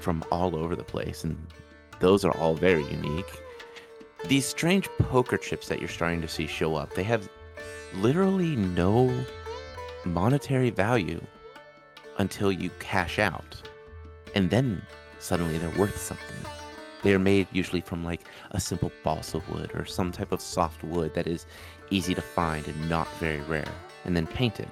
from 0.00 0.24
all 0.32 0.56
over 0.56 0.74
the 0.74 0.82
place, 0.82 1.22
and 1.22 1.38
those 2.00 2.24
are 2.24 2.36
all 2.38 2.54
very 2.54 2.84
unique. 2.84 3.30
These 4.26 4.46
strange 4.46 4.88
poker 4.98 5.36
chips 5.36 5.68
that 5.68 5.78
you're 5.78 5.88
starting 5.88 6.20
to 6.22 6.28
see 6.28 6.46
show 6.46 6.74
up, 6.74 6.94
they 6.94 7.04
have 7.04 7.28
literally 7.94 8.56
no 8.56 9.24
monetary 10.04 10.70
value 10.70 11.20
until 12.18 12.50
you 12.50 12.70
cash 12.80 13.18
out. 13.18 13.62
And 14.34 14.50
then 14.50 14.82
suddenly 15.20 15.58
they're 15.58 15.78
worth 15.78 15.98
something. 15.98 16.59
They 17.02 17.14
are 17.14 17.18
made 17.18 17.46
usually 17.52 17.80
from 17.80 18.04
like 18.04 18.20
a 18.50 18.60
simple 18.60 18.92
balsa 19.02 19.42
wood 19.48 19.70
or 19.74 19.84
some 19.84 20.12
type 20.12 20.32
of 20.32 20.40
soft 20.40 20.84
wood 20.84 21.14
that 21.14 21.26
is 21.26 21.46
easy 21.90 22.14
to 22.14 22.22
find 22.22 22.66
and 22.68 22.90
not 22.90 23.08
very 23.18 23.40
rare, 23.42 23.72
and 24.04 24.16
then 24.16 24.26
painted. 24.26 24.68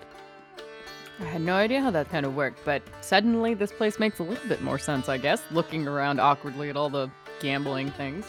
I 1.21 1.25
had 1.25 1.41
no 1.41 1.55
idea 1.55 1.81
how 1.81 1.91
that 1.91 2.11
kind 2.11 2.25
of 2.25 2.37
worked, 2.37 2.65
but 2.65 2.83
suddenly 3.01 3.55
this 3.55 3.73
place 3.73 3.99
makes 3.99 4.21
a 4.21 4.23
little 4.23 4.49
bit 4.49 4.63
more 4.63 4.79
sense, 4.79 5.09
I 5.09 5.19
guess, 5.19 5.43
looking 5.51 5.89
around 5.89 6.21
awkwardly 6.21 6.71
at 6.71 6.77
all 6.77 6.91
the 6.91 7.11
gambling 7.41 7.91
things. 7.91 8.27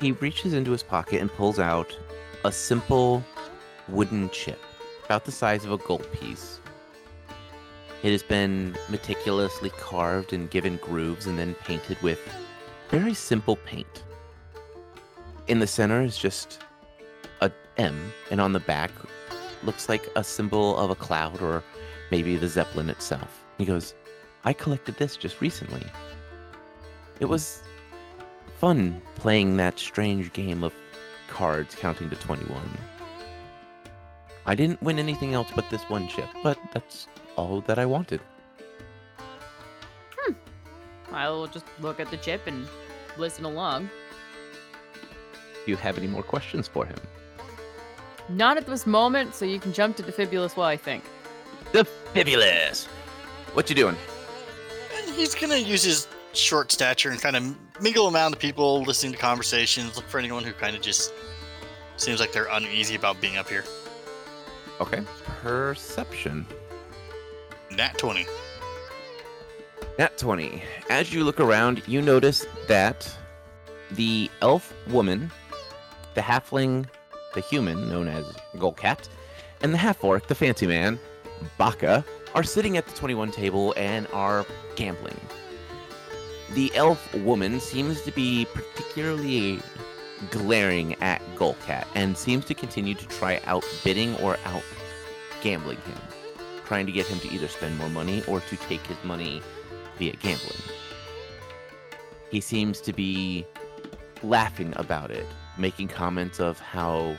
He 0.00 0.12
reaches 0.12 0.52
into 0.52 0.72
his 0.72 0.82
pocket 0.82 1.20
and 1.20 1.32
pulls 1.32 1.58
out 1.58 1.96
a 2.44 2.52
simple 2.52 3.24
wooden 3.88 4.28
chip, 4.30 4.60
about 5.06 5.24
the 5.24 5.32
size 5.32 5.64
of 5.64 5.72
a 5.72 5.78
gold 5.78 6.06
piece. 6.12 6.60
It 8.02 8.12
has 8.12 8.22
been 8.22 8.76
meticulously 8.90 9.70
carved 9.70 10.32
and 10.32 10.50
given 10.50 10.76
grooves 10.76 11.26
and 11.26 11.38
then 11.38 11.54
painted 11.54 12.00
with 12.02 12.20
very 12.90 13.14
simple 13.14 13.56
paint. 13.56 14.04
In 15.46 15.58
the 15.58 15.66
center 15.66 16.02
is 16.02 16.16
just 16.16 16.60
a 17.40 17.50
M, 17.76 18.12
and 18.30 18.40
on 18.40 18.52
the 18.52 18.60
back 18.60 18.90
looks 19.62 19.88
like 19.88 20.08
a 20.16 20.24
symbol 20.24 20.76
of 20.76 20.90
a 20.90 20.94
cloud 20.94 21.42
or 21.42 21.62
maybe 22.10 22.36
the 22.36 22.48
Zeppelin 22.48 22.88
itself. 22.90 23.44
He 23.58 23.64
goes, 23.64 23.94
I 24.44 24.52
collected 24.52 24.96
this 24.96 25.16
just 25.16 25.40
recently. 25.40 25.84
It 27.20 27.26
was 27.26 27.62
fun 28.58 29.02
playing 29.16 29.56
that 29.56 29.78
strange 29.78 30.32
game 30.32 30.64
of 30.64 30.72
cards 31.28 31.74
counting 31.74 32.08
to 32.10 32.16
21. 32.16 32.60
I 34.46 34.54
didn't 34.54 34.82
win 34.82 34.98
anything 34.98 35.34
else 35.34 35.48
but 35.54 35.68
this 35.68 35.82
one 35.90 36.08
chip, 36.08 36.28
but 36.42 36.58
that's 36.72 37.06
all 37.36 37.60
that 37.62 37.78
I 37.78 37.84
wanted. 37.84 38.20
I'll 41.12 41.46
just 41.46 41.66
look 41.80 42.00
at 42.00 42.10
the 42.10 42.16
chip 42.16 42.46
and 42.46 42.66
listen 43.16 43.44
along. 43.44 43.90
Do 45.64 45.70
you 45.70 45.76
have 45.76 45.98
any 45.98 46.06
more 46.06 46.22
questions 46.22 46.68
for 46.68 46.86
him? 46.86 46.96
Not 48.28 48.56
at 48.56 48.66
this 48.66 48.86
moment, 48.86 49.34
so 49.34 49.44
you 49.44 49.58
can 49.58 49.72
jump 49.72 49.96
to 49.96 50.02
Defibulus 50.02 50.56
while 50.56 50.68
I 50.68 50.76
think. 50.76 51.04
The 51.72 51.84
Fibulous! 51.84 52.86
What 53.54 53.68
you 53.70 53.76
doing? 53.76 53.96
He's 55.14 55.34
gonna 55.34 55.56
use 55.56 55.82
his 55.82 56.06
short 56.32 56.70
stature 56.70 57.10
and 57.10 57.20
kind 57.20 57.36
of 57.36 57.56
mingle 57.80 58.14
around 58.14 58.32
the 58.32 58.36
people, 58.36 58.82
listening 58.82 59.12
to 59.12 59.18
conversations, 59.18 59.96
look 59.96 60.06
for 60.06 60.18
anyone 60.18 60.44
who 60.44 60.52
kind 60.52 60.76
of 60.76 60.82
just 60.82 61.12
seems 61.96 62.20
like 62.20 62.32
they're 62.32 62.48
uneasy 62.52 62.94
about 62.94 63.20
being 63.20 63.36
up 63.36 63.48
here. 63.48 63.64
Okay. 64.80 65.02
Perception. 65.42 66.46
Nat 67.70 67.98
20. 67.98 68.26
Nat 69.98 70.16
20. 70.16 70.62
As 70.90 71.12
you 71.12 71.24
look 71.24 71.40
around, 71.40 71.82
you 71.88 72.00
notice 72.00 72.46
that 72.68 73.10
the 73.90 74.30
elf 74.42 74.72
woman, 74.88 75.30
the 76.14 76.20
halfling, 76.20 76.86
the 77.34 77.40
human 77.40 77.88
known 77.88 78.08
as 78.08 78.24
Golcat, 78.56 79.08
and 79.60 79.74
the 79.74 79.78
half 79.78 80.04
orc, 80.04 80.26
the 80.28 80.34
fancy 80.34 80.66
man, 80.66 80.98
Baka, 81.56 82.04
are 82.34 82.42
sitting 82.42 82.76
at 82.76 82.86
the 82.86 82.94
21 82.94 83.32
table 83.32 83.74
and 83.76 84.06
are 84.12 84.46
gambling. 84.76 85.18
The 86.54 86.70
elf 86.74 87.14
woman 87.14 87.60
seems 87.60 88.02
to 88.02 88.12
be 88.12 88.46
particularly 88.54 89.60
glaring 90.30 90.94
at 91.02 91.22
Golcat 91.36 91.86
and 91.94 92.16
seems 92.16 92.44
to 92.46 92.54
continue 92.54 92.94
to 92.94 93.08
try 93.08 93.40
outbidding 93.46 94.16
or 94.16 94.36
out 94.44 94.62
gambling 95.42 95.78
him, 95.78 95.98
trying 96.64 96.86
to 96.86 96.92
get 96.92 97.06
him 97.06 97.18
to 97.20 97.32
either 97.32 97.48
spend 97.48 97.76
more 97.78 97.90
money 97.90 98.22
or 98.26 98.40
to 98.40 98.56
take 98.56 98.84
his 98.86 98.96
money 99.04 99.42
via 99.98 100.12
gambling. 100.16 100.62
He 102.30 102.40
seems 102.40 102.80
to 102.82 102.92
be 102.92 103.46
laughing 104.22 104.72
about 104.76 105.10
it, 105.10 105.26
making 105.56 105.88
comments 105.88 106.40
of 106.40 106.58
how 106.60 107.16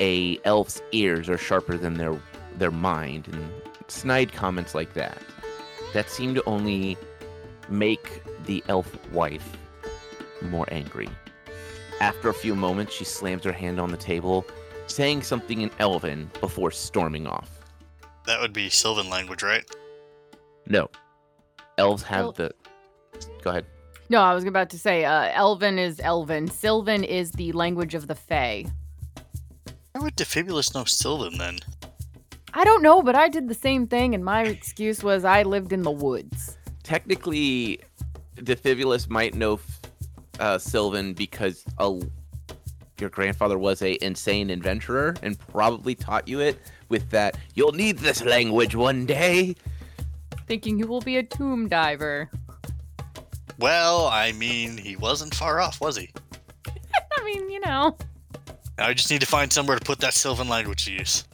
a 0.00 0.38
elf's 0.44 0.82
ears 0.92 1.28
are 1.28 1.38
sharper 1.38 1.76
than 1.76 1.94
their 1.94 2.18
their 2.58 2.70
mind 2.70 3.28
and 3.28 3.50
snide 3.88 4.32
comments 4.32 4.74
like 4.74 4.94
that. 4.94 5.18
That 5.94 6.10
seem 6.10 6.34
to 6.34 6.44
only 6.44 6.96
make 7.68 8.22
the 8.44 8.62
elf 8.68 8.96
wife 9.12 9.56
more 10.42 10.66
angry. 10.70 11.08
After 12.00 12.28
a 12.28 12.34
few 12.34 12.56
moments, 12.56 12.92
she 12.92 13.04
slams 13.04 13.44
her 13.44 13.52
hand 13.52 13.78
on 13.78 13.90
the 13.90 13.96
table, 13.96 14.44
saying 14.86 15.22
something 15.22 15.60
in 15.60 15.70
Elven 15.78 16.30
before 16.40 16.70
storming 16.70 17.26
off. 17.26 17.60
That 18.26 18.40
would 18.40 18.52
be 18.52 18.68
Sylvan 18.68 19.08
language, 19.08 19.42
right? 19.42 19.64
No. 20.66 20.88
Elves 21.78 22.02
have 22.04 22.24
Well- 22.24 22.32
the. 22.32 22.54
Go 23.42 23.50
ahead. 23.50 23.66
No, 24.08 24.20
I 24.20 24.34
was 24.34 24.44
about 24.44 24.68
to 24.70 24.78
say, 24.78 25.04
uh, 25.04 25.30
Elven 25.32 25.78
is 25.78 25.98
Elven. 26.00 26.48
Sylvan 26.48 27.02
is 27.02 27.30
the 27.32 27.52
language 27.52 27.94
of 27.94 28.08
the 28.08 28.14
Fae. 28.14 28.66
How 29.94 30.02
would 30.02 30.16
Defibulus 30.16 30.74
know 30.74 30.84
Sylvan 30.84 31.38
then? 31.38 31.58
I 32.52 32.64
don't 32.64 32.82
know, 32.82 33.02
but 33.02 33.14
I 33.14 33.28
did 33.28 33.48
the 33.48 33.54
same 33.54 33.86
thing, 33.86 34.14
and 34.14 34.22
my 34.24 34.42
excuse 34.42 35.02
was 35.02 35.24
I 35.24 35.42
lived 35.44 35.72
in 35.72 35.82
the 35.82 35.90
woods. 35.90 36.58
Technically, 36.82 37.80
Defibulus 38.36 39.08
might 39.08 39.34
know 39.34 39.60
uh, 40.40 40.58
Sylvan 40.58 41.14
because 41.14 41.64
a, 41.78 41.98
your 43.00 43.08
grandfather 43.08 43.58
was 43.58 43.80
a 43.80 43.96
insane 44.04 44.50
adventurer 44.50 45.14
and 45.22 45.38
probably 45.38 45.94
taught 45.94 46.28
you 46.28 46.40
it 46.40 46.58
with 46.90 47.08
that. 47.10 47.38
You'll 47.54 47.72
need 47.72 47.98
this 47.98 48.22
language 48.24 48.74
one 48.74 49.06
day. 49.06 49.54
Thinking 50.46 50.76
he 50.76 50.84
will 50.84 51.00
be 51.00 51.18
a 51.18 51.22
tomb 51.22 51.68
diver. 51.68 52.30
Well, 53.58 54.06
I 54.06 54.32
mean, 54.32 54.76
he 54.76 54.96
wasn't 54.96 55.34
far 55.34 55.60
off, 55.60 55.80
was 55.80 55.96
he? 55.96 56.10
I 57.18 57.24
mean, 57.24 57.50
you 57.50 57.60
know. 57.60 57.96
I 58.78 58.94
just 58.94 59.10
need 59.10 59.20
to 59.20 59.26
find 59.26 59.52
somewhere 59.52 59.78
to 59.78 59.84
put 59.84 60.00
that 60.00 60.14
Sylvan 60.14 60.48
language 60.48 60.86
to 60.86 60.92
use. 60.92 61.24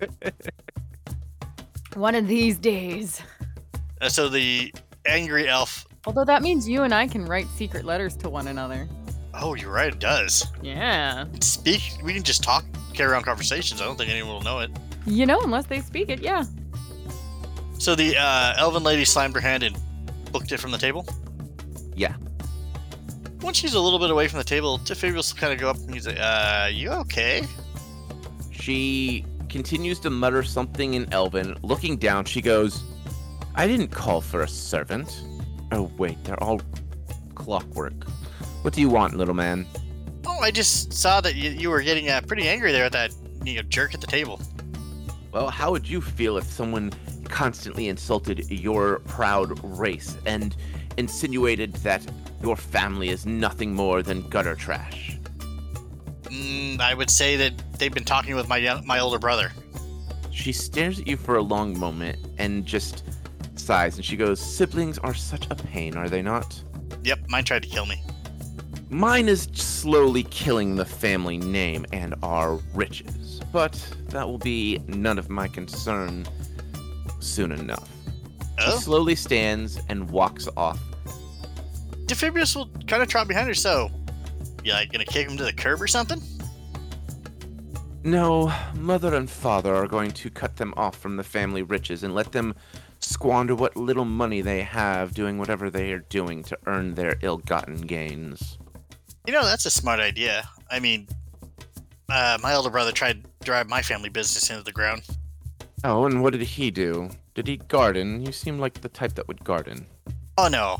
One 1.94 2.14
of 2.14 2.26
these 2.26 2.58
days. 2.58 3.22
Uh, 4.00 4.08
so 4.08 4.28
the 4.28 4.72
angry 5.06 5.48
elf. 5.48 5.86
Although 6.06 6.24
that 6.24 6.42
means 6.42 6.68
you 6.68 6.82
and 6.82 6.94
I 6.94 7.06
can 7.06 7.24
write 7.24 7.46
secret 7.48 7.84
letters 7.84 8.16
to 8.16 8.28
one 8.28 8.48
another. 8.48 8.88
Oh, 9.34 9.54
you're 9.54 9.72
right, 9.72 9.92
it 9.92 9.98
does. 9.98 10.46
Yeah. 10.62 11.26
Speak. 11.40 11.82
We 12.02 12.14
can 12.14 12.22
just 12.22 12.42
talk, 12.42 12.64
carry 12.94 13.14
on 13.14 13.22
conversations. 13.22 13.80
I 13.80 13.84
don't 13.84 13.96
think 13.96 14.10
anyone 14.10 14.34
will 14.34 14.42
know 14.42 14.60
it. 14.60 14.70
You 15.06 15.26
know, 15.26 15.40
unless 15.40 15.66
they 15.66 15.80
speak 15.80 16.08
it, 16.08 16.20
yeah. 16.20 16.44
So 17.78 17.94
the 17.94 18.16
uh, 18.16 18.54
elven 18.58 18.82
lady 18.82 19.04
slammed 19.04 19.34
her 19.34 19.40
hand 19.40 19.62
and 19.62 19.76
booked 20.32 20.52
it 20.52 20.58
from 20.58 20.70
the 20.70 20.78
table. 20.78 21.06
Yeah. 21.94 22.14
Once 23.40 23.56
she's 23.56 23.74
a 23.74 23.80
little 23.80 23.98
bit 23.98 24.10
away 24.10 24.28
from 24.28 24.38
the 24.38 24.44
table, 24.44 24.78
Defibulus 24.78 25.32
will 25.32 25.40
kind 25.40 25.52
of 25.52 25.60
go 25.60 25.70
up 25.70 25.76
and 25.76 25.94
he's 25.94 26.06
like, 26.06 26.18
"Uh, 26.18 26.68
you 26.72 26.90
okay?" 26.90 27.44
She 28.50 29.24
continues 29.48 29.98
to 30.00 30.10
mutter 30.10 30.42
something 30.42 30.94
in 30.94 31.12
Elven. 31.12 31.56
Looking 31.62 31.96
down, 31.96 32.24
she 32.24 32.42
goes, 32.42 32.82
I 33.54 33.66
didn't 33.66 33.88
call 33.88 34.20
for 34.20 34.42
a 34.42 34.48
servant. 34.48 35.24
Oh, 35.72 35.90
wait, 35.98 36.22
they're 36.24 36.40
all 36.42 36.60
clockwork. 37.34 38.04
What 38.62 38.74
do 38.74 38.80
you 38.80 38.88
want, 38.88 39.16
little 39.16 39.34
man? 39.34 39.66
Oh, 40.26 40.38
I 40.40 40.50
just 40.50 40.92
saw 40.92 41.20
that 41.20 41.34
you, 41.34 41.50
you 41.50 41.70
were 41.70 41.82
getting 41.82 42.08
uh, 42.08 42.20
pretty 42.20 42.48
angry 42.48 42.72
there 42.72 42.84
at 42.84 42.92
that 42.92 43.12
you 43.44 43.56
know, 43.56 43.62
jerk 43.62 43.94
at 43.94 44.00
the 44.00 44.06
table. 44.06 44.40
Well, 45.32 45.48
how 45.48 45.70
would 45.70 45.88
you 45.88 46.00
feel 46.00 46.36
if 46.36 46.44
someone 46.44 46.92
constantly 47.28 47.88
insulted 47.88 48.50
your 48.50 49.00
proud 49.00 49.58
race 49.62 50.16
and 50.26 50.56
insinuated 50.96 51.72
that 51.74 52.04
your 52.42 52.56
family 52.56 53.08
is 53.08 53.26
nothing 53.26 53.74
more 53.74 54.02
than 54.02 54.28
gutter 54.28 54.54
trash. 54.54 55.18
Mm, 56.24 56.80
I 56.80 56.94
would 56.94 57.10
say 57.10 57.36
that 57.36 57.52
they've 57.78 57.92
been 57.92 58.04
talking 58.04 58.34
with 58.34 58.48
my 58.48 58.80
my 58.84 58.98
older 58.98 59.18
brother. 59.18 59.52
She 60.30 60.52
stares 60.52 61.00
at 61.00 61.06
you 61.06 61.16
for 61.16 61.36
a 61.36 61.42
long 61.42 61.78
moment 61.78 62.18
and 62.38 62.64
just 62.64 63.04
sighs 63.56 63.96
and 63.96 64.04
she 64.04 64.16
goes, 64.16 64.40
Siblings 64.40 64.98
are 64.98 65.14
such 65.14 65.46
a 65.50 65.54
pain, 65.54 65.96
are 65.96 66.08
they 66.08 66.22
not? 66.22 66.62
Yep, 67.04 67.20
mine 67.28 67.44
tried 67.44 67.62
to 67.64 67.68
kill 67.68 67.86
me. 67.86 68.02
Mine 68.90 69.28
is 69.28 69.48
slowly 69.52 70.22
killing 70.24 70.76
the 70.76 70.84
family 70.84 71.36
name 71.36 71.84
and 71.92 72.14
our 72.22 72.54
riches, 72.72 73.40
but 73.52 73.74
that 74.08 74.26
will 74.26 74.38
be 74.38 74.80
none 74.86 75.18
of 75.18 75.28
my 75.28 75.46
concern 75.48 76.26
soon 77.20 77.52
enough. 77.52 77.88
She 78.58 78.66
Oh, 78.66 78.78
slowly 78.78 79.14
stands 79.14 79.78
and 79.88 80.10
walks 80.10 80.48
off. 80.56 80.80
Defibulus 82.06 82.56
will 82.56 82.70
kind 82.86 83.02
of 83.02 83.08
trot 83.08 83.28
behind 83.28 83.46
her. 83.48 83.54
So, 83.54 83.90
you 84.64 84.72
like 84.72 84.90
gonna 84.90 85.04
kick 85.04 85.28
him 85.28 85.36
to 85.36 85.44
the 85.44 85.52
curb 85.52 85.80
or 85.80 85.86
something? 85.86 86.20
No, 88.04 88.52
mother 88.74 89.14
and 89.14 89.28
father 89.28 89.74
are 89.74 89.86
going 89.86 90.12
to 90.12 90.30
cut 90.30 90.56
them 90.56 90.72
off 90.76 90.96
from 90.96 91.16
the 91.16 91.24
family 91.24 91.62
riches 91.62 92.02
and 92.04 92.14
let 92.14 92.32
them 92.32 92.54
squander 93.00 93.54
what 93.54 93.76
little 93.76 94.04
money 94.04 94.40
they 94.40 94.62
have 94.62 95.14
doing 95.14 95.38
whatever 95.38 95.68
they 95.70 95.92
are 95.92 95.98
doing 96.08 96.42
to 96.44 96.58
earn 96.66 96.94
their 96.94 97.16
ill 97.22 97.38
gotten 97.38 97.76
gains. 97.76 98.58
You 99.26 99.32
know, 99.32 99.44
that's 99.44 99.66
a 99.66 99.70
smart 99.70 100.00
idea. 100.00 100.48
I 100.70 100.80
mean, 100.80 101.06
uh, 102.08 102.38
my 102.42 102.52
elder 102.52 102.70
brother 102.70 102.92
tried 102.92 103.22
to 103.24 103.30
drive 103.44 103.68
my 103.68 103.82
family 103.82 104.08
business 104.08 104.48
into 104.50 104.62
the 104.62 104.72
ground. 104.72 105.02
Oh, 105.84 106.06
and 106.06 106.22
what 106.22 106.32
did 106.32 106.42
he 106.42 106.70
do? 106.70 107.10
Did 107.34 107.46
he 107.46 107.56
garden? 107.56 108.24
You 108.24 108.32
seem 108.32 108.58
like 108.58 108.80
the 108.80 108.88
type 108.88 109.14
that 109.14 109.28
would 109.28 109.44
garden. 109.44 109.86
Oh 110.36 110.48
no, 110.48 110.78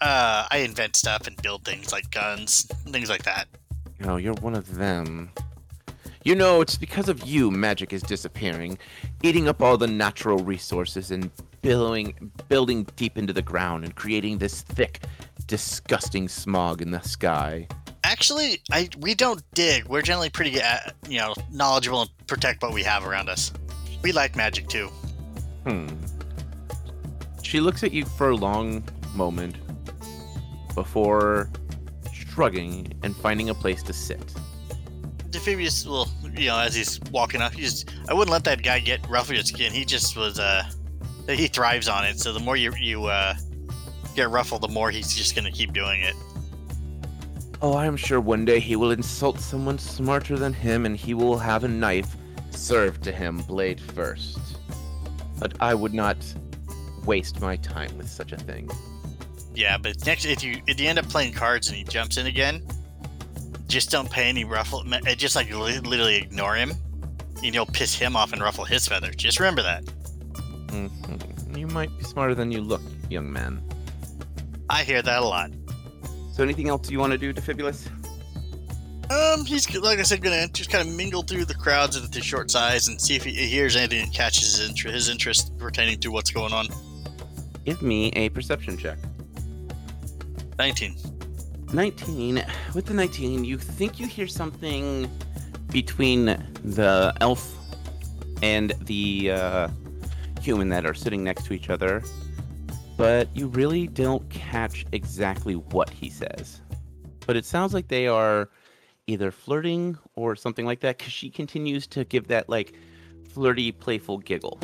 uh, 0.00 0.46
I 0.50 0.58
invent 0.58 0.96
stuff 0.96 1.26
and 1.26 1.40
build 1.42 1.64
things 1.64 1.92
like 1.92 2.10
guns, 2.10 2.64
things 2.88 3.08
like 3.08 3.24
that. 3.24 3.46
No, 4.00 4.16
you're 4.16 4.34
one 4.34 4.54
of 4.54 4.76
them. 4.76 5.30
You 6.24 6.34
know, 6.34 6.60
it's 6.60 6.76
because 6.76 7.08
of 7.08 7.24
you 7.24 7.50
magic 7.50 7.92
is 7.92 8.02
disappearing, 8.02 8.78
eating 9.22 9.48
up 9.48 9.62
all 9.62 9.78
the 9.78 9.86
natural 9.86 10.38
resources 10.38 11.10
and 11.10 11.30
billowing, 11.62 12.32
building 12.48 12.86
deep 12.96 13.16
into 13.16 13.32
the 13.32 13.42
ground 13.42 13.84
and 13.84 13.94
creating 13.94 14.38
this 14.38 14.62
thick, 14.62 15.04
disgusting 15.46 16.28
smog 16.28 16.82
in 16.82 16.90
the 16.90 17.00
sky. 17.00 17.68
Actually, 18.04 18.60
I 18.70 18.88
we 18.98 19.14
don't 19.14 19.42
dig. 19.54 19.86
We're 19.86 20.02
generally 20.02 20.30
pretty, 20.30 20.60
uh, 20.60 20.78
you 21.08 21.18
know, 21.18 21.34
knowledgeable 21.50 22.02
and 22.02 22.26
protect 22.26 22.62
what 22.62 22.72
we 22.72 22.82
have 22.82 23.04
around 23.04 23.28
us. 23.28 23.52
We 24.06 24.12
like 24.12 24.36
magic 24.36 24.68
too. 24.68 24.86
Hmm. 25.66 25.88
She 27.42 27.58
looks 27.58 27.82
at 27.82 27.90
you 27.90 28.04
for 28.04 28.30
a 28.30 28.36
long 28.36 28.84
moment 29.16 29.56
before 30.76 31.50
shrugging 32.12 32.92
and 33.02 33.16
finding 33.16 33.48
a 33.48 33.54
place 33.54 33.82
to 33.82 33.92
sit. 33.92 34.32
Defibulus 35.30 35.84
will, 35.88 36.06
you 36.36 36.46
know, 36.46 36.58
as 36.60 36.76
he's 36.76 37.00
walking 37.10 37.42
up, 37.42 37.52
he's. 37.52 37.84
I 38.08 38.14
wouldn't 38.14 38.30
let 38.30 38.44
that 38.44 38.62
guy 38.62 38.78
get 38.78 39.04
rough 39.08 39.28
with 39.28 39.38
his 39.38 39.48
skin. 39.48 39.72
He 39.72 39.84
just 39.84 40.16
was, 40.16 40.38
uh, 40.38 40.62
he 41.26 41.48
thrives 41.48 41.88
on 41.88 42.04
it. 42.04 42.20
So 42.20 42.32
the 42.32 42.38
more 42.38 42.56
you 42.56 42.72
you 42.76 43.06
uh, 43.06 43.34
get 44.14 44.30
ruffled, 44.30 44.62
the 44.62 44.68
more 44.68 44.92
he's 44.92 45.16
just 45.16 45.34
gonna 45.34 45.50
keep 45.50 45.72
doing 45.72 46.02
it. 46.02 46.14
Oh, 47.60 47.76
I'm 47.76 47.96
sure 47.96 48.20
one 48.20 48.44
day 48.44 48.60
he 48.60 48.76
will 48.76 48.92
insult 48.92 49.40
someone 49.40 49.80
smarter 49.80 50.38
than 50.38 50.52
him 50.52 50.86
and 50.86 50.96
he 50.96 51.12
will 51.12 51.38
have 51.38 51.64
a 51.64 51.68
knife 51.68 52.16
served 52.56 53.02
to 53.04 53.12
him 53.12 53.38
blade 53.38 53.80
first. 53.80 54.38
But 55.38 55.54
I 55.60 55.74
would 55.74 55.94
not 55.94 56.16
waste 57.04 57.40
my 57.40 57.56
time 57.56 57.96
with 57.98 58.08
such 58.08 58.32
a 58.32 58.36
thing. 58.36 58.68
Yeah, 59.54 59.78
but 59.78 60.04
next 60.06 60.24
if 60.24 60.42
you 60.42 60.60
if 60.66 60.80
you 60.80 60.88
end 60.88 60.98
up 60.98 61.08
playing 61.08 61.32
cards 61.32 61.68
and 61.68 61.76
he 61.76 61.84
jumps 61.84 62.16
in 62.16 62.26
again, 62.26 62.66
just 63.68 63.90
don't 63.90 64.10
pay 64.10 64.28
any 64.28 64.44
ruffle. 64.44 64.82
uh, 64.92 65.14
Just 65.14 65.36
like 65.36 65.50
li- 65.50 65.78
literally 65.80 66.16
ignore 66.16 66.54
him, 66.54 66.72
and 67.42 67.54
you'll 67.54 67.66
piss 67.66 67.94
him 67.94 68.16
off 68.16 68.32
and 68.32 68.42
ruffle 68.42 68.64
his 68.64 68.86
feathers. 68.88 69.16
Just 69.16 69.38
remember 69.40 69.62
that. 69.62 69.84
Mhm. 70.68 71.56
You 71.56 71.66
might 71.68 71.96
be 71.96 72.04
smarter 72.04 72.34
than 72.34 72.50
you 72.52 72.60
look, 72.60 72.82
young 73.08 73.32
man. 73.32 73.62
I 74.68 74.82
hear 74.84 75.00
that 75.00 75.22
a 75.22 75.24
lot. 75.24 75.50
So, 76.32 76.42
anything 76.42 76.68
else 76.68 76.90
you 76.90 76.98
want 76.98 77.12
to 77.12 77.18
do, 77.18 77.32
Defibulus? 77.32 77.88
Um, 79.10 79.44
he's 79.44 79.72
like 79.78 79.98
I 79.98 80.02
said, 80.02 80.22
gonna 80.22 80.48
just 80.48 80.70
kind 80.70 80.88
of 80.88 80.94
mingle 80.94 81.22
through 81.22 81.44
the 81.44 81.54
crowds 81.54 81.96
at 81.96 82.10
the 82.10 82.20
short 82.20 82.50
size 82.50 82.88
and 82.88 83.00
see 83.00 83.14
if 83.14 83.24
he 83.24 83.32
hears 83.32 83.76
anything 83.76 84.04
that 84.04 84.14
catches 84.14 84.56
his 84.56 84.68
interest, 84.68 84.94
his 84.94 85.08
interest 85.08 85.56
pertaining 85.58 86.00
to 86.00 86.10
what's 86.10 86.30
going 86.30 86.52
on. 86.52 86.66
Give 87.64 87.82
me 87.82 88.10
a 88.10 88.28
perception 88.30 88.76
check. 88.76 88.98
Nineteen. 90.58 90.96
19. 91.72 92.44
With 92.74 92.86
the 92.86 92.94
19, 92.94 93.44
you 93.44 93.58
think 93.58 93.98
you 93.98 94.06
hear 94.06 94.26
something 94.26 95.10
between 95.70 96.26
the 96.64 97.12
elf 97.20 97.56
and 98.42 98.72
the 98.82 99.32
uh, 99.32 99.68
human 100.40 100.68
that 100.68 100.86
are 100.86 100.94
sitting 100.94 101.24
next 101.24 101.46
to 101.46 101.52
each 101.52 101.70
other, 101.70 102.02
but 102.96 103.28
you 103.34 103.48
really 103.48 103.86
don't 103.88 104.28
catch 104.30 104.86
exactly 104.92 105.54
what 105.54 105.90
he 105.90 106.08
says. 106.08 106.60
But 107.26 107.36
it 107.36 107.44
sounds 107.44 107.74
like 107.74 107.88
they 107.88 108.06
are 108.06 108.48
either 109.06 109.30
flirting 109.30 109.96
or 110.14 110.34
something 110.36 110.66
like 110.66 110.80
that 110.80 110.98
because 110.98 111.12
she 111.12 111.30
continues 111.30 111.86
to 111.88 112.04
give 112.04 112.28
that 112.28 112.48
like 112.48 112.74
flirty, 113.32 113.70
playful 113.72 114.18
giggle. 114.18 114.58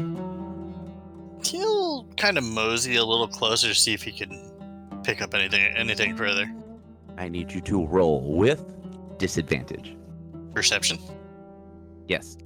He'll 1.44 2.04
kind 2.16 2.38
of 2.38 2.44
mosey 2.44 2.96
a 2.96 3.04
little 3.04 3.28
closer 3.28 3.68
to 3.68 3.74
see 3.74 3.92
if 3.92 4.02
he 4.02 4.12
can 4.12 5.00
pick 5.04 5.20
up 5.22 5.34
anything 5.34 5.60
anything 5.76 6.16
further. 6.16 6.50
I 7.18 7.28
need 7.28 7.52
you 7.52 7.60
to 7.62 7.84
roll 7.86 8.36
with 8.36 9.18
disadvantage. 9.18 9.96
Perception 10.54 10.98
Yes. 12.08 12.36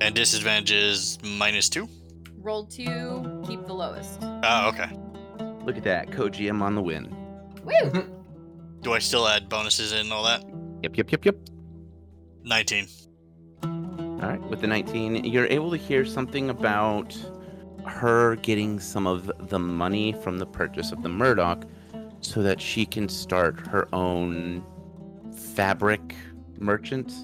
and 0.00 0.14
disadvantage 0.14 0.72
is 0.72 1.18
minus 1.22 1.68
two. 1.68 1.88
Roll 2.38 2.66
two, 2.66 3.42
keep 3.46 3.64
the 3.66 3.72
lowest. 3.72 4.18
Oh, 4.22 4.68
okay. 4.68 4.90
Look 5.64 5.76
at 5.78 5.84
that. 5.84 6.08
Koji, 6.10 6.48
I'm 6.48 6.62
on 6.62 6.74
the 6.74 6.82
win. 6.82 7.14
Woo! 7.64 8.10
Do 8.82 8.92
I 8.92 8.98
still 8.98 9.26
add 9.26 9.48
bonuses 9.48 9.92
and 9.92 10.12
all 10.12 10.24
that? 10.24 10.44
Yep, 10.84 10.98
yep, 10.98 11.12
yep, 11.12 11.24
yep. 11.24 11.36
Nineteen. 12.42 12.86
All 13.62 14.28
right, 14.28 14.40
with 14.50 14.60
the 14.60 14.66
19, 14.66 15.24
you're 15.24 15.46
able 15.46 15.70
to 15.70 15.78
hear 15.78 16.04
something 16.04 16.50
about 16.50 17.16
her 17.86 18.36
getting 18.36 18.78
some 18.78 19.06
of 19.06 19.32
the 19.48 19.58
money 19.58 20.12
from 20.12 20.36
the 20.36 20.44
purchase 20.44 20.92
of 20.92 21.02
the 21.02 21.08
Murdoch 21.08 21.64
so 22.20 22.42
that 22.42 22.60
she 22.60 22.84
can 22.84 23.08
start 23.08 23.58
her 23.66 23.88
own 23.94 24.62
fabric 25.54 26.14
merchant. 26.58 27.14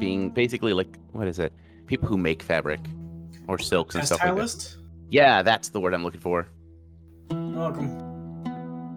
Being 0.00 0.30
basically 0.30 0.72
like, 0.72 0.98
what 1.12 1.28
is 1.28 1.38
it? 1.38 1.52
People 1.86 2.08
who 2.08 2.16
make 2.16 2.42
fabric 2.42 2.80
or 3.46 3.56
silks 3.56 3.94
and 3.94 4.04
stuff 4.04 4.18
like 4.18 4.34
that. 4.34 4.34
Stylist? 4.34 4.78
Yeah, 5.10 5.42
that's 5.42 5.68
the 5.68 5.78
word 5.78 5.94
I'm 5.94 6.02
looking 6.02 6.20
for. 6.20 6.48
Welcome. 7.30 8.00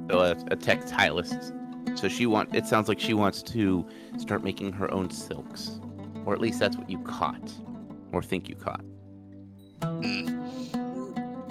So 0.10 0.20
a, 0.20 0.32
a 0.32 0.58
textilist. 0.58 1.52
So 1.94 2.08
she 2.10 2.26
want. 2.26 2.56
It 2.56 2.66
sounds 2.66 2.88
like 2.88 3.00
she 3.00 3.14
wants 3.14 3.44
to 3.44 3.86
start 4.18 4.44
making 4.44 4.74
her 4.74 4.92
own 4.92 5.10
silks, 5.12 5.80
or 6.26 6.34
at 6.34 6.42
least 6.42 6.60
that's 6.60 6.76
what 6.76 6.90
you 6.90 7.00
caught, 7.00 7.54
or 8.12 8.22
think 8.22 8.50
you 8.50 8.56
caught. 8.56 8.84
Mm. 9.82 10.36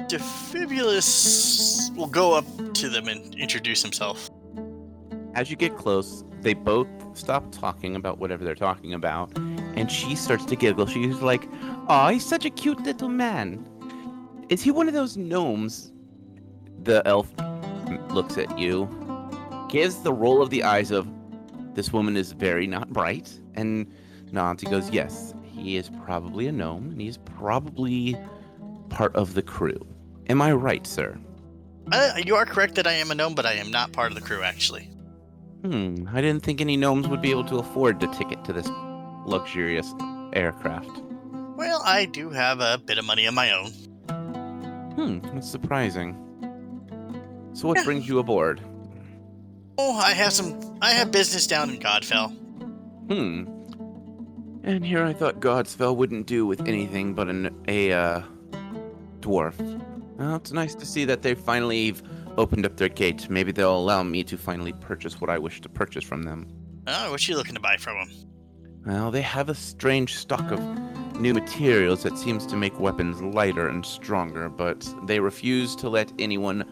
Defibulus 0.09 1.95
will 1.97 2.09
go 2.09 2.35
up 2.35 2.45
to 2.75 2.89
them 2.89 3.09
and 3.09 3.35
introduce 3.37 3.83
himself. 3.83 4.31
As 5.35 5.51
you 5.51 5.57
get 5.57 5.77
close, 5.77 6.25
they 6.43 6.55
both 6.55 6.89
stop 7.15 7.51
talking 7.53 7.97
about 7.97 8.19
whatever 8.19 8.45
they're 8.45 8.55
talking 8.55 8.93
about, 8.93 9.37
and 9.77 9.91
she 9.91 10.15
starts 10.15 10.45
to 10.47 10.57
giggle. 10.57 10.87
She's 10.87 11.23
like, 11.23 11.49
"Oh, 11.89 12.09
he's 12.09 12.25
such 12.25 12.45
a 12.45 12.51
cute 12.51 12.81
little 12.83 13.09
man. 13.09 13.67
Is 14.49 14.63
he 14.63 14.71
one 14.71 14.89
of 14.89 14.95
those 14.95 15.17
gnomes?" 15.17 15.93
The 16.83 17.03
elf 17.07 17.33
looks 18.11 18.37
at 18.37 18.59
you, 18.59 18.89
gives 19.75 19.97
the 19.97 20.13
roll 20.13 20.41
of 20.41 20.51
the 20.51 20.63
eyes 20.63 20.93
of, 20.93 21.09
"This 21.75 21.93
woman 21.93 22.17
is 22.17 22.31
very 22.31 22.67
not 22.67 22.93
bright," 22.93 23.29
and 23.55 23.87
nods. 24.31 24.63
He 24.63 24.71
goes, 24.71 24.89
"Yes, 24.91 25.35
he 25.43 25.77
is 25.77 25.91
probably 26.05 26.47
a 26.47 26.53
gnome, 26.53 26.91
and 26.91 27.01
he's 27.01 27.19
probably 27.19 28.17
part 28.89 29.15
of 29.17 29.35
the 29.35 29.43
crew. 29.43 29.81
Am 30.29 30.41
I 30.41 30.53
right, 30.53 30.87
sir?" 30.87 31.19
Uh, 31.91 32.13
you 32.25 32.37
are 32.37 32.47
correct 32.47 32.77
that 32.77 32.87
I 32.87 32.93
am 32.93 33.11
a 33.11 33.15
gnome, 33.17 33.35
but 33.35 33.47
I 33.47 33.55
am 33.55 33.71
not 33.73 33.93
part 33.93 34.13
of 34.13 34.15
the 34.15 34.21
crew, 34.21 34.43
actually. 34.43 34.89
Hmm, 35.65 36.07
I 36.13 36.21
didn't 36.21 36.45
think 36.45 36.61
any 36.61 36.77
gnomes 36.77 37.09
would 37.09 37.21
be 37.21 37.31
able 37.33 37.45
to 37.47 37.59
afford 37.59 37.99
the 37.99 38.07
ticket 38.07 38.45
to 38.45 38.53
this 38.53 38.71
luxurious 39.27 39.93
aircraft. 40.35 41.03
Well, 41.57 41.83
I 41.85 42.05
do 42.05 42.31
have 42.31 42.61
a 42.61 42.79
bit 42.79 42.99
of 42.99 43.05
money 43.05 43.27
of 43.27 43.35
my 43.35 43.51
own. 43.53 43.71
Hmm, 44.95 45.19
that's 45.35 45.51
surprising. 45.51 46.17
So 47.55 47.67
what 47.69 47.79
Yeah. 47.79 47.85
brings 47.85 48.09
you 48.09 48.19
aboard? 48.19 48.61
Oh, 49.77 49.97
I 49.97 50.13
have 50.13 50.33
some. 50.33 50.79
I 50.81 50.91
have 50.91 51.11
business 51.11 51.47
down 51.47 51.71
in 51.71 51.81
Godfell. 51.81 52.31
Hmm. 53.09 53.51
And 54.63 54.85
here 54.85 55.05
I 55.05 55.13
thought 55.13 55.41
Godspell 55.41 55.97
wouldn't 55.97 56.27
do 56.27 56.47
with 56.47 56.67
anything 56.67 57.13
but 57.15 57.29
an, 57.29 57.55
a 57.69 57.93
uh, 57.93 58.23
dwarf. 59.21 59.55
Well, 60.17 60.37
it's 60.37 60.53
nice 60.53 60.75
to 60.77 60.87
see 60.87 61.05
that 61.05 61.23
they 61.23 61.35
finally 61.35 61.95
opened 62.39 62.65
up 62.65 62.77
their 62.77 62.89
gate. 62.89 63.29
Maybe 63.29 63.53
they'll 63.53 63.77
allow 63.77 64.03
me 64.03 64.25
to 64.25 64.39
finally 64.39 64.73
purchase 64.73 65.21
what 65.21 65.29
I 65.29 65.39
wish 65.39 65.61
to 65.63 65.69
purchase 65.69 66.05
from 66.05 66.23
them. 66.23 66.47
Oh, 66.87 67.11
what 67.11 67.27
you 67.29 67.37
looking 67.37 67.55
to 67.55 67.61
buy 67.61 67.77
from 67.77 67.97
them? 67.99 68.11
Well, 68.87 69.11
they 69.11 69.23
have 69.23 69.49
a 69.49 69.55
strange 69.55 70.17
stock 70.17 70.51
of 70.51 70.61
new 71.19 71.35
materials 71.35 72.03
that 72.03 72.19
seems 72.19 72.47
to 72.47 72.57
make 72.57 72.79
weapons 72.79 73.21
lighter 73.23 73.69
and 73.69 73.85
stronger, 73.85 74.49
but 74.49 74.89
they 75.07 75.21
refuse 75.21 75.75
to 75.77 75.89
let 75.89 76.13
anyone 76.19 76.65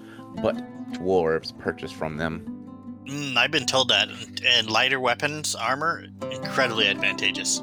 but 0.42 0.56
dwarves 0.92 1.58
purchase 1.58 1.92
from 1.92 2.16
them. 2.16 2.61
Mm, 3.06 3.36
I've 3.36 3.50
been 3.50 3.66
told 3.66 3.88
that, 3.88 4.08
and 4.46 4.70
lighter 4.70 5.00
weapons, 5.00 5.54
armor, 5.54 6.06
incredibly 6.30 6.86
advantageous. 6.88 7.62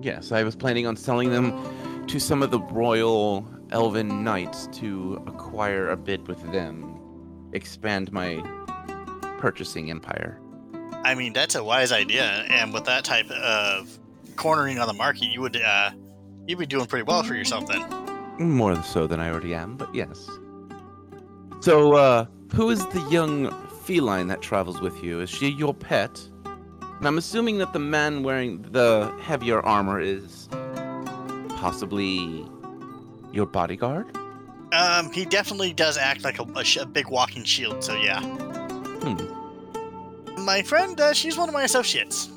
Yes, 0.00 0.32
I 0.32 0.42
was 0.42 0.54
planning 0.54 0.86
on 0.86 0.96
selling 0.96 1.30
them 1.30 2.06
to 2.06 2.20
some 2.20 2.42
of 2.42 2.50
the 2.50 2.60
royal 2.60 3.46
elven 3.70 4.22
knights 4.22 4.68
to 4.72 5.22
acquire 5.26 5.90
a 5.90 5.96
bid 5.96 6.28
with 6.28 6.40
them, 6.52 6.98
expand 7.52 8.12
my 8.12 8.40
purchasing 9.38 9.90
empire. 9.90 10.38
I 11.04 11.14
mean, 11.14 11.32
that's 11.32 11.56
a 11.56 11.64
wise 11.64 11.90
idea, 11.90 12.44
and 12.48 12.72
with 12.72 12.84
that 12.84 13.04
type 13.04 13.30
of 13.30 13.98
cornering 14.36 14.78
on 14.78 14.86
the 14.86 14.94
market, 14.94 15.24
you 15.24 15.40
would 15.40 15.56
uh, 15.56 15.90
you'd 16.46 16.58
be 16.58 16.66
doing 16.66 16.86
pretty 16.86 17.02
well 17.02 17.22
for 17.24 17.34
yourself 17.34 17.66
then. 17.66 17.84
More 18.38 18.80
so 18.82 19.06
than 19.06 19.18
I 19.18 19.30
already 19.30 19.54
am, 19.54 19.76
but 19.76 19.92
yes. 19.94 20.28
So, 21.60 21.94
uh, 21.94 22.26
who 22.54 22.70
is 22.70 22.86
the 22.88 23.00
young 23.10 23.52
feline 23.82 24.28
that 24.28 24.40
travels 24.40 24.80
with 24.80 25.02
you? 25.02 25.20
Is 25.20 25.30
she 25.30 25.48
your 25.48 25.74
pet? 25.74 26.20
And 26.44 27.06
I'm 27.06 27.18
assuming 27.18 27.58
that 27.58 27.72
the 27.72 27.78
man 27.78 28.22
wearing 28.22 28.62
the 28.62 29.12
heavier 29.20 29.60
armor 29.60 30.00
is 30.00 30.48
possibly 31.56 32.46
your 33.32 33.46
bodyguard? 33.46 34.16
Um, 34.72 35.12
he 35.12 35.24
definitely 35.24 35.72
does 35.72 35.98
act 35.98 36.24
like 36.24 36.38
a, 36.38 36.44
a, 36.56 36.64
sh- 36.64 36.78
a 36.78 36.86
big 36.86 37.08
walking 37.08 37.44
shield, 37.44 37.84
so 37.84 37.94
yeah. 37.94 38.20
Hmm. 39.02 40.44
My 40.44 40.62
friend, 40.62 40.98
uh, 41.00 41.12
she's 41.12 41.36
one 41.36 41.48
of 41.48 41.52
my 41.52 41.64
associates. 41.64 42.30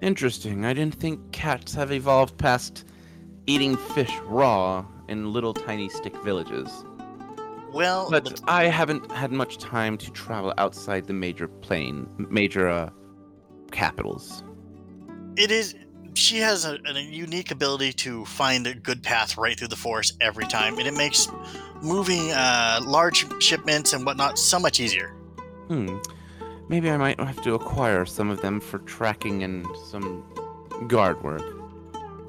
Interesting. 0.00 0.64
I 0.64 0.74
didn't 0.74 0.94
think 0.94 1.32
cats 1.32 1.74
have 1.74 1.90
evolved 1.90 2.36
past 2.36 2.84
eating 3.46 3.76
fish 3.76 4.14
raw 4.24 4.84
in 5.08 5.32
little 5.32 5.54
tiny 5.54 5.88
stick 5.88 6.16
villages. 6.22 6.84
Well, 7.72 8.08
But 8.10 8.24
the- 8.24 8.40
I 8.46 8.64
haven't 8.64 9.10
had 9.12 9.30
much 9.32 9.58
time 9.58 9.98
to 9.98 10.10
travel 10.12 10.54
outside 10.58 11.06
the 11.06 11.12
major 11.12 11.48
plane, 11.48 12.08
major 12.30 12.68
uh, 12.68 12.90
capitals. 13.70 14.42
it 15.36 15.50
is. 15.50 15.74
She 16.14 16.38
has 16.38 16.64
a, 16.64 16.78
a 16.86 16.98
unique 17.00 17.52
ability 17.52 17.92
to 17.92 18.24
find 18.24 18.66
a 18.66 18.74
good 18.74 19.04
path 19.04 19.36
right 19.38 19.56
through 19.56 19.68
the 19.68 19.76
forest 19.76 20.16
every 20.20 20.46
time, 20.46 20.76
and 20.78 20.86
it 20.88 20.94
makes 20.94 21.28
moving 21.80 22.32
uh, 22.32 22.80
large 22.84 23.24
shipments 23.40 23.92
and 23.92 24.04
whatnot 24.04 24.36
so 24.38 24.58
much 24.58 24.80
easier. 24.80 25.10
Hmm. 25.68 25.98
Maybe 26.68 26.90
I 26.90 26.96
might 26.96 27.20
have 27.20 27.40
to 27.42 27.54
acquire 27.54 28.04
some 28.04 28.30
of 28.30 28.40
them 28.40 28.58
for 28.60 28.78
tracking 28.80 29.44
and 29.44 29.64
some 29.90 30.24
guard 30.88 31.22
work. 31.22 31.42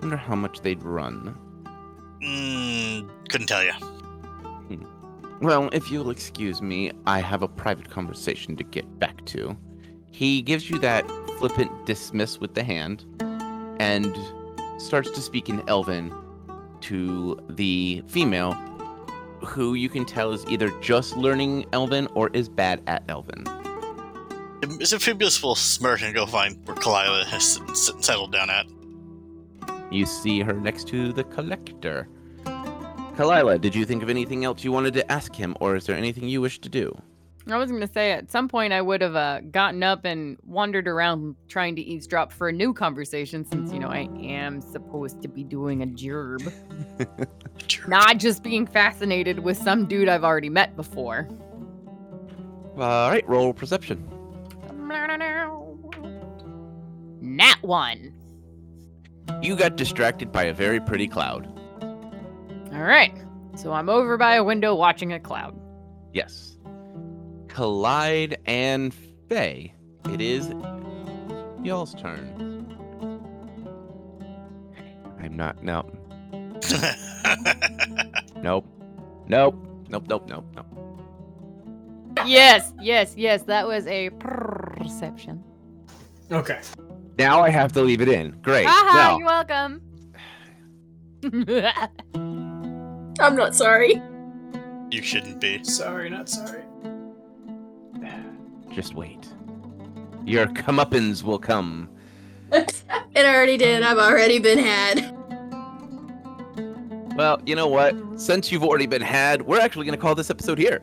Wonder 0.01 0.17
how 0.17 0.35
much 0.35 0.61
they'd 0.61 0.83
run. 0.83 1.35
Mm, 2.21 3.09
couldn't 3.29 3.47
tell 3.47 3.63
you. 3.63 3.71
Well, 5.41 5.69
if 5.71 5.89
you'll 5.89 6.09
excuse 6.09 6.61
me, 6.61 6.91
I 7.05 7.19
have 7.21 7.41
a 7.43 7.47
private 7.47 7.89
conversation 7.89 8.55
to 8.57 8.63
get 8.63 8.99
back 8.99 9.25
to. 9.27 9.55
He 10.11 10.41
gives 10.41 10.69
you 10.69 10.79
that 10.79 11.07
flippant 11.37 11.85
dismiss 11.85 12.39
with 12.39 12.55
the 12.55 12.63
hand 12.63 13.05
and 13.79 14.13
starts 14.77 15.09
to 15.11 15.21
speak 15.21 15.47
in 15.49 15.63
Elven 15.69 16.13
to 16.81 17.39
the 17.49 18.03
female, 18.07 18.53
who 19.45 19.75
you 19.75 19.87
can 19.87 20.03
tell 20.05 20.33
is 20.33 20.45
either 20.47 20.69
just 20.81 21.15
learning 21.15 21.65
Elven 21.71 22.07
or 22.15 22.29
is 22.33 22.49
bad 22.49 22.81
at 22.87 23.03
Elven. 23.07 23.45
Amphibious 24.61 25.41
will 25.41 25.55
smirk 25.55 26.01
and 26.01 26.13
go 26.13 26.25
find 26.25 26.57
where 26.67 26.75
Kalila 26.75 27.25
has 27.27 27.61
s- 27.69 27.91
settled 28.01 28.33
down 28.33 28.49
at. 28.49 28.65
You 29.89 30.05
see 30.05 30.41
her 30.41 30.53
next 30.53 30.87
to 30.89 31.13
the 31.13 31.23
collector. 31.23 32.09
Kalila, 33.19 33.59
did 33.59 33.75
you 33.75 33.83
think 33.83 34.01
of 34.01 34.09
anything 34.09 34.45
else 34.45 34.63
you 34.63 34.71
wanted 34.71 34.93
to 34.93 35.11
ask 35.11 35.35
him, 35.35 35.53
or 35.59 35.75
is 35.75 35.85
there 35.85 35.97
anything 35.97 36.29
you 36.29 36.39
wish 36.39 36.57
to 36.59 36.69
do? 36.69 36.97
I 37.51 37.57
was 37.57 37.69
going 37.69 37.85
to 37.85 37.91
say 37.91 38.13
at 38.13 38.31
some 38.31 38.47
point 38.47 38.71
I 38.71 38.81
would 38.81 39.01
have 39.01 39.17
uh, 39.17 39.41
gotten 39.41 39.83
up 39.83 40.05
and 40.05 40.37
wandered 40.45 40.87
around 40.87 41.35
trying 41.49 41.75
to 41.75 41.81
eavesdrop 41.81 42.31
for 42.31 42.47
a 42.47 42.53
new 42.53 42.73
conversation 42.73 43.43
since, 43.43 43.73
you 43.73 43.79
know, 43.79 43.89
I 43.89 44.07
am 44.21 44.61
supposed 44.61 45.21
to 45.21 45.27
be 45.27 45.43
doing 45.43 45.83
a 45.83 45.85
gerb. 45.85 46.49
Not 47.89 48.19
just 48.19 48.41
being 48.41 48.65
fascinated 48.65 49.39
with 49.39 49.57
some 49.57 49.85
dude 49.85 50.07
I've 50.07 50.23
already 50.23 50.49
met 50.49 50.77
before. 50.77 51.27
All 52.77 53.09
right, 53.09 53.27
roll 53.27 53.53
perception. 53.53 54.01
Nat 57.19 57.57
one. 57.63 58.13
You 59.41 59.57
got 59.57 59.75
distracted 59.75 60.31
by 60.31 60.43
a 60.43 60.53
very 60.53 60.79
pretty 60.79 61.09
cloud. 61.09 61.58
All 62.73 62.83
right. 62.83 63.13
So 63.55 63.73
I'm 63.73 63.89
over 63.89 64.17
by 64.17 64.35
a 64.35 64.43
window 64.43 64.75
watching 64.75 65.13
a 65.13 65.19
cloud. 65.19 65.59
Yes. 66.13 66.57
Clyde 67.47 68.37
and 68.45 68.93
Faye. 69.27 69.73
It 70.11 70.21
is 70.21 70.51
y'all's 71.63 71.93
turn. 71.95 72.67
I'm 75.21 75.35
not. 75.35 75.63
No. 75.63 75.89
Nope. 78.41 78.65
Nope. 79.27 79.55
Nope. 79.89 80.05
Nope. 80.07 80.27
Nope. 80.29 80.45
Nope. 80.55 82.25
Yes, 82.25 82.73
yes, 82.79 83.13
yes. 83.17 83.43
That 83.43 83.67
was 83.67 83.85
a 83.87 84.09
perception. 84.11 85.43
Okay. 86.31 86.59
Now 87.17 87.41
I 87.41 87.49
have 87.49 87.73
to 87.73 87.81
leave 87.81 88.01
it 88.01 88.07
in. 88.07 88.31
Great. 88.41 88.65
Haha, 88.65 88.95
Now, 88.95 89.17
you're 89.17 89.27
welcome. 89.27 89.81
I'm 93.19 93.35
not 93.35 93.55
sorry. 93.55 94.01
you 94.91 95.01
shouldn't 95.01 95.39
be. 95.39 95.63
Sorry, 95.63 96.09
not 96.09 96.29
sorry. 96.29 96.63
just 98.71 98.93
wait. 98.93 99.27
Your 100.25 100.47
comeuppance 100.47 101.23
will 101.23 101.39
come. 101.39 101.89
it 102.51 102.83
already 103.17 103.57
did. 103.57 103.83
I've 103.83 103.97
already 103.97 104.39
been 104.39 104.59
had. 104.59 105.15
Well, 107.15 107.41
you 107.45 107.55
know 107.55 107.67
what? 107.67 107.95
Since 108.19 108.51
you've 108.51 108.63
already 108.63 108.85
been 108.85 109.01
had, 109.01 109.41
we're 109.41 109.59
actually 109.59 109.85
going 109.85 109.97
to 109.97 110.01
call 110.01 110.15
this 110.15 110.29
episode 110.29 110.57
here. 110.57 110.81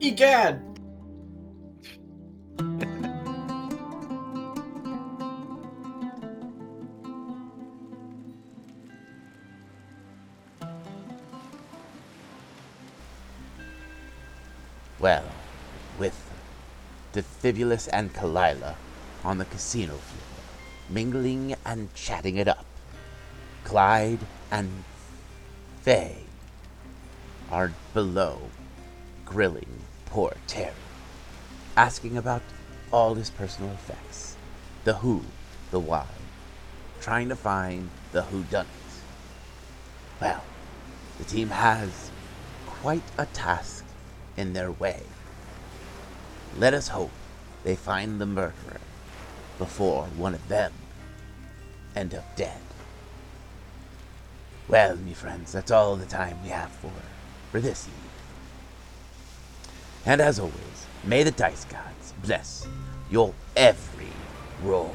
Egad! 0.00 0.62
Well, 15.00 15.24
with 15.98 16.30
Defibulus 17.14 17.88
and 17.88 18.12
Kalila 18.12 18.74
on 19.24 19.38
the 19.38 19.46
casino 19.46 19.96
floor, 19.96 20.44
mingling 20.90 21.56
and 21.64 21.92
chatting 21.94 22.36
it 22.36 22.46
up, 22.46 22.66
Clyde 23.64 24.26
and 24.50 24.84
Faye 25.80 26.24
are 27.50 27.72
below, 27.94 28.50
grilling 29.24 29.80
poor 30.04 30.34
Terry, 30.46 30.74
asking 31.78 32.18
about 32.18 32.42
all 32.92 33.14
his 33.14 33.30
personal 33.30 33.70
effects, 33.70 34.36
the 34.84 34.92
who, 34.94 35.22
the 35.70 35.80
why, 35.80 36.04
trying 37.00 37.30
to 37.30 37.36
find 37.36 37.88
the 38.12 38.22
who 38.22 38.42
done 38.44 38.66
it. 38.66 38.94
Well, 40.20 40.44
the 41.16 41.24
team 41.24 41.48
has 41.48 42.10
quite 42.66 43.04
a 43.16 43.24
task 43.24 43.86
in 44.36 44.52
their 44.52 44.70
way. 44.70 45.02
Let 46.58 46.74
us 46.74 46.88
hope 46.88 47.10
they 47.64 47.76
find 47.76 48.20
the 48.20 48.26
murderer 48.26 48.80
before 49.58 50.04
one 50.16 50.34
of 50.34 50.48
them 50.48 50.72
end 51.94 52.14
up 52.14 52.36
dead. 52.36 52.60
Well, 54.68 54.96
me 54.96 55.14
friends, 55.14 55.52
that's 55.52 55.70
all 55.70 55.96
the 55.96 56.06
time 56.06 56.42
we 56.42 56.50
have 56.50 56.70
for 56.70 56.92
for 57.50 57.60
this 57.60 57.88
eve. 57.88 58.10
And 60.06 60.20
as 60.20 60.38
always, 60.38 60.86
may 61.04 61.22
the 61.24 61.32
dice 61.32 61.64
gods 61.64 62.14
bless 62.22 62.66
your 63.10 63.34
every 63.56 64.12
roll. 64.62 64.94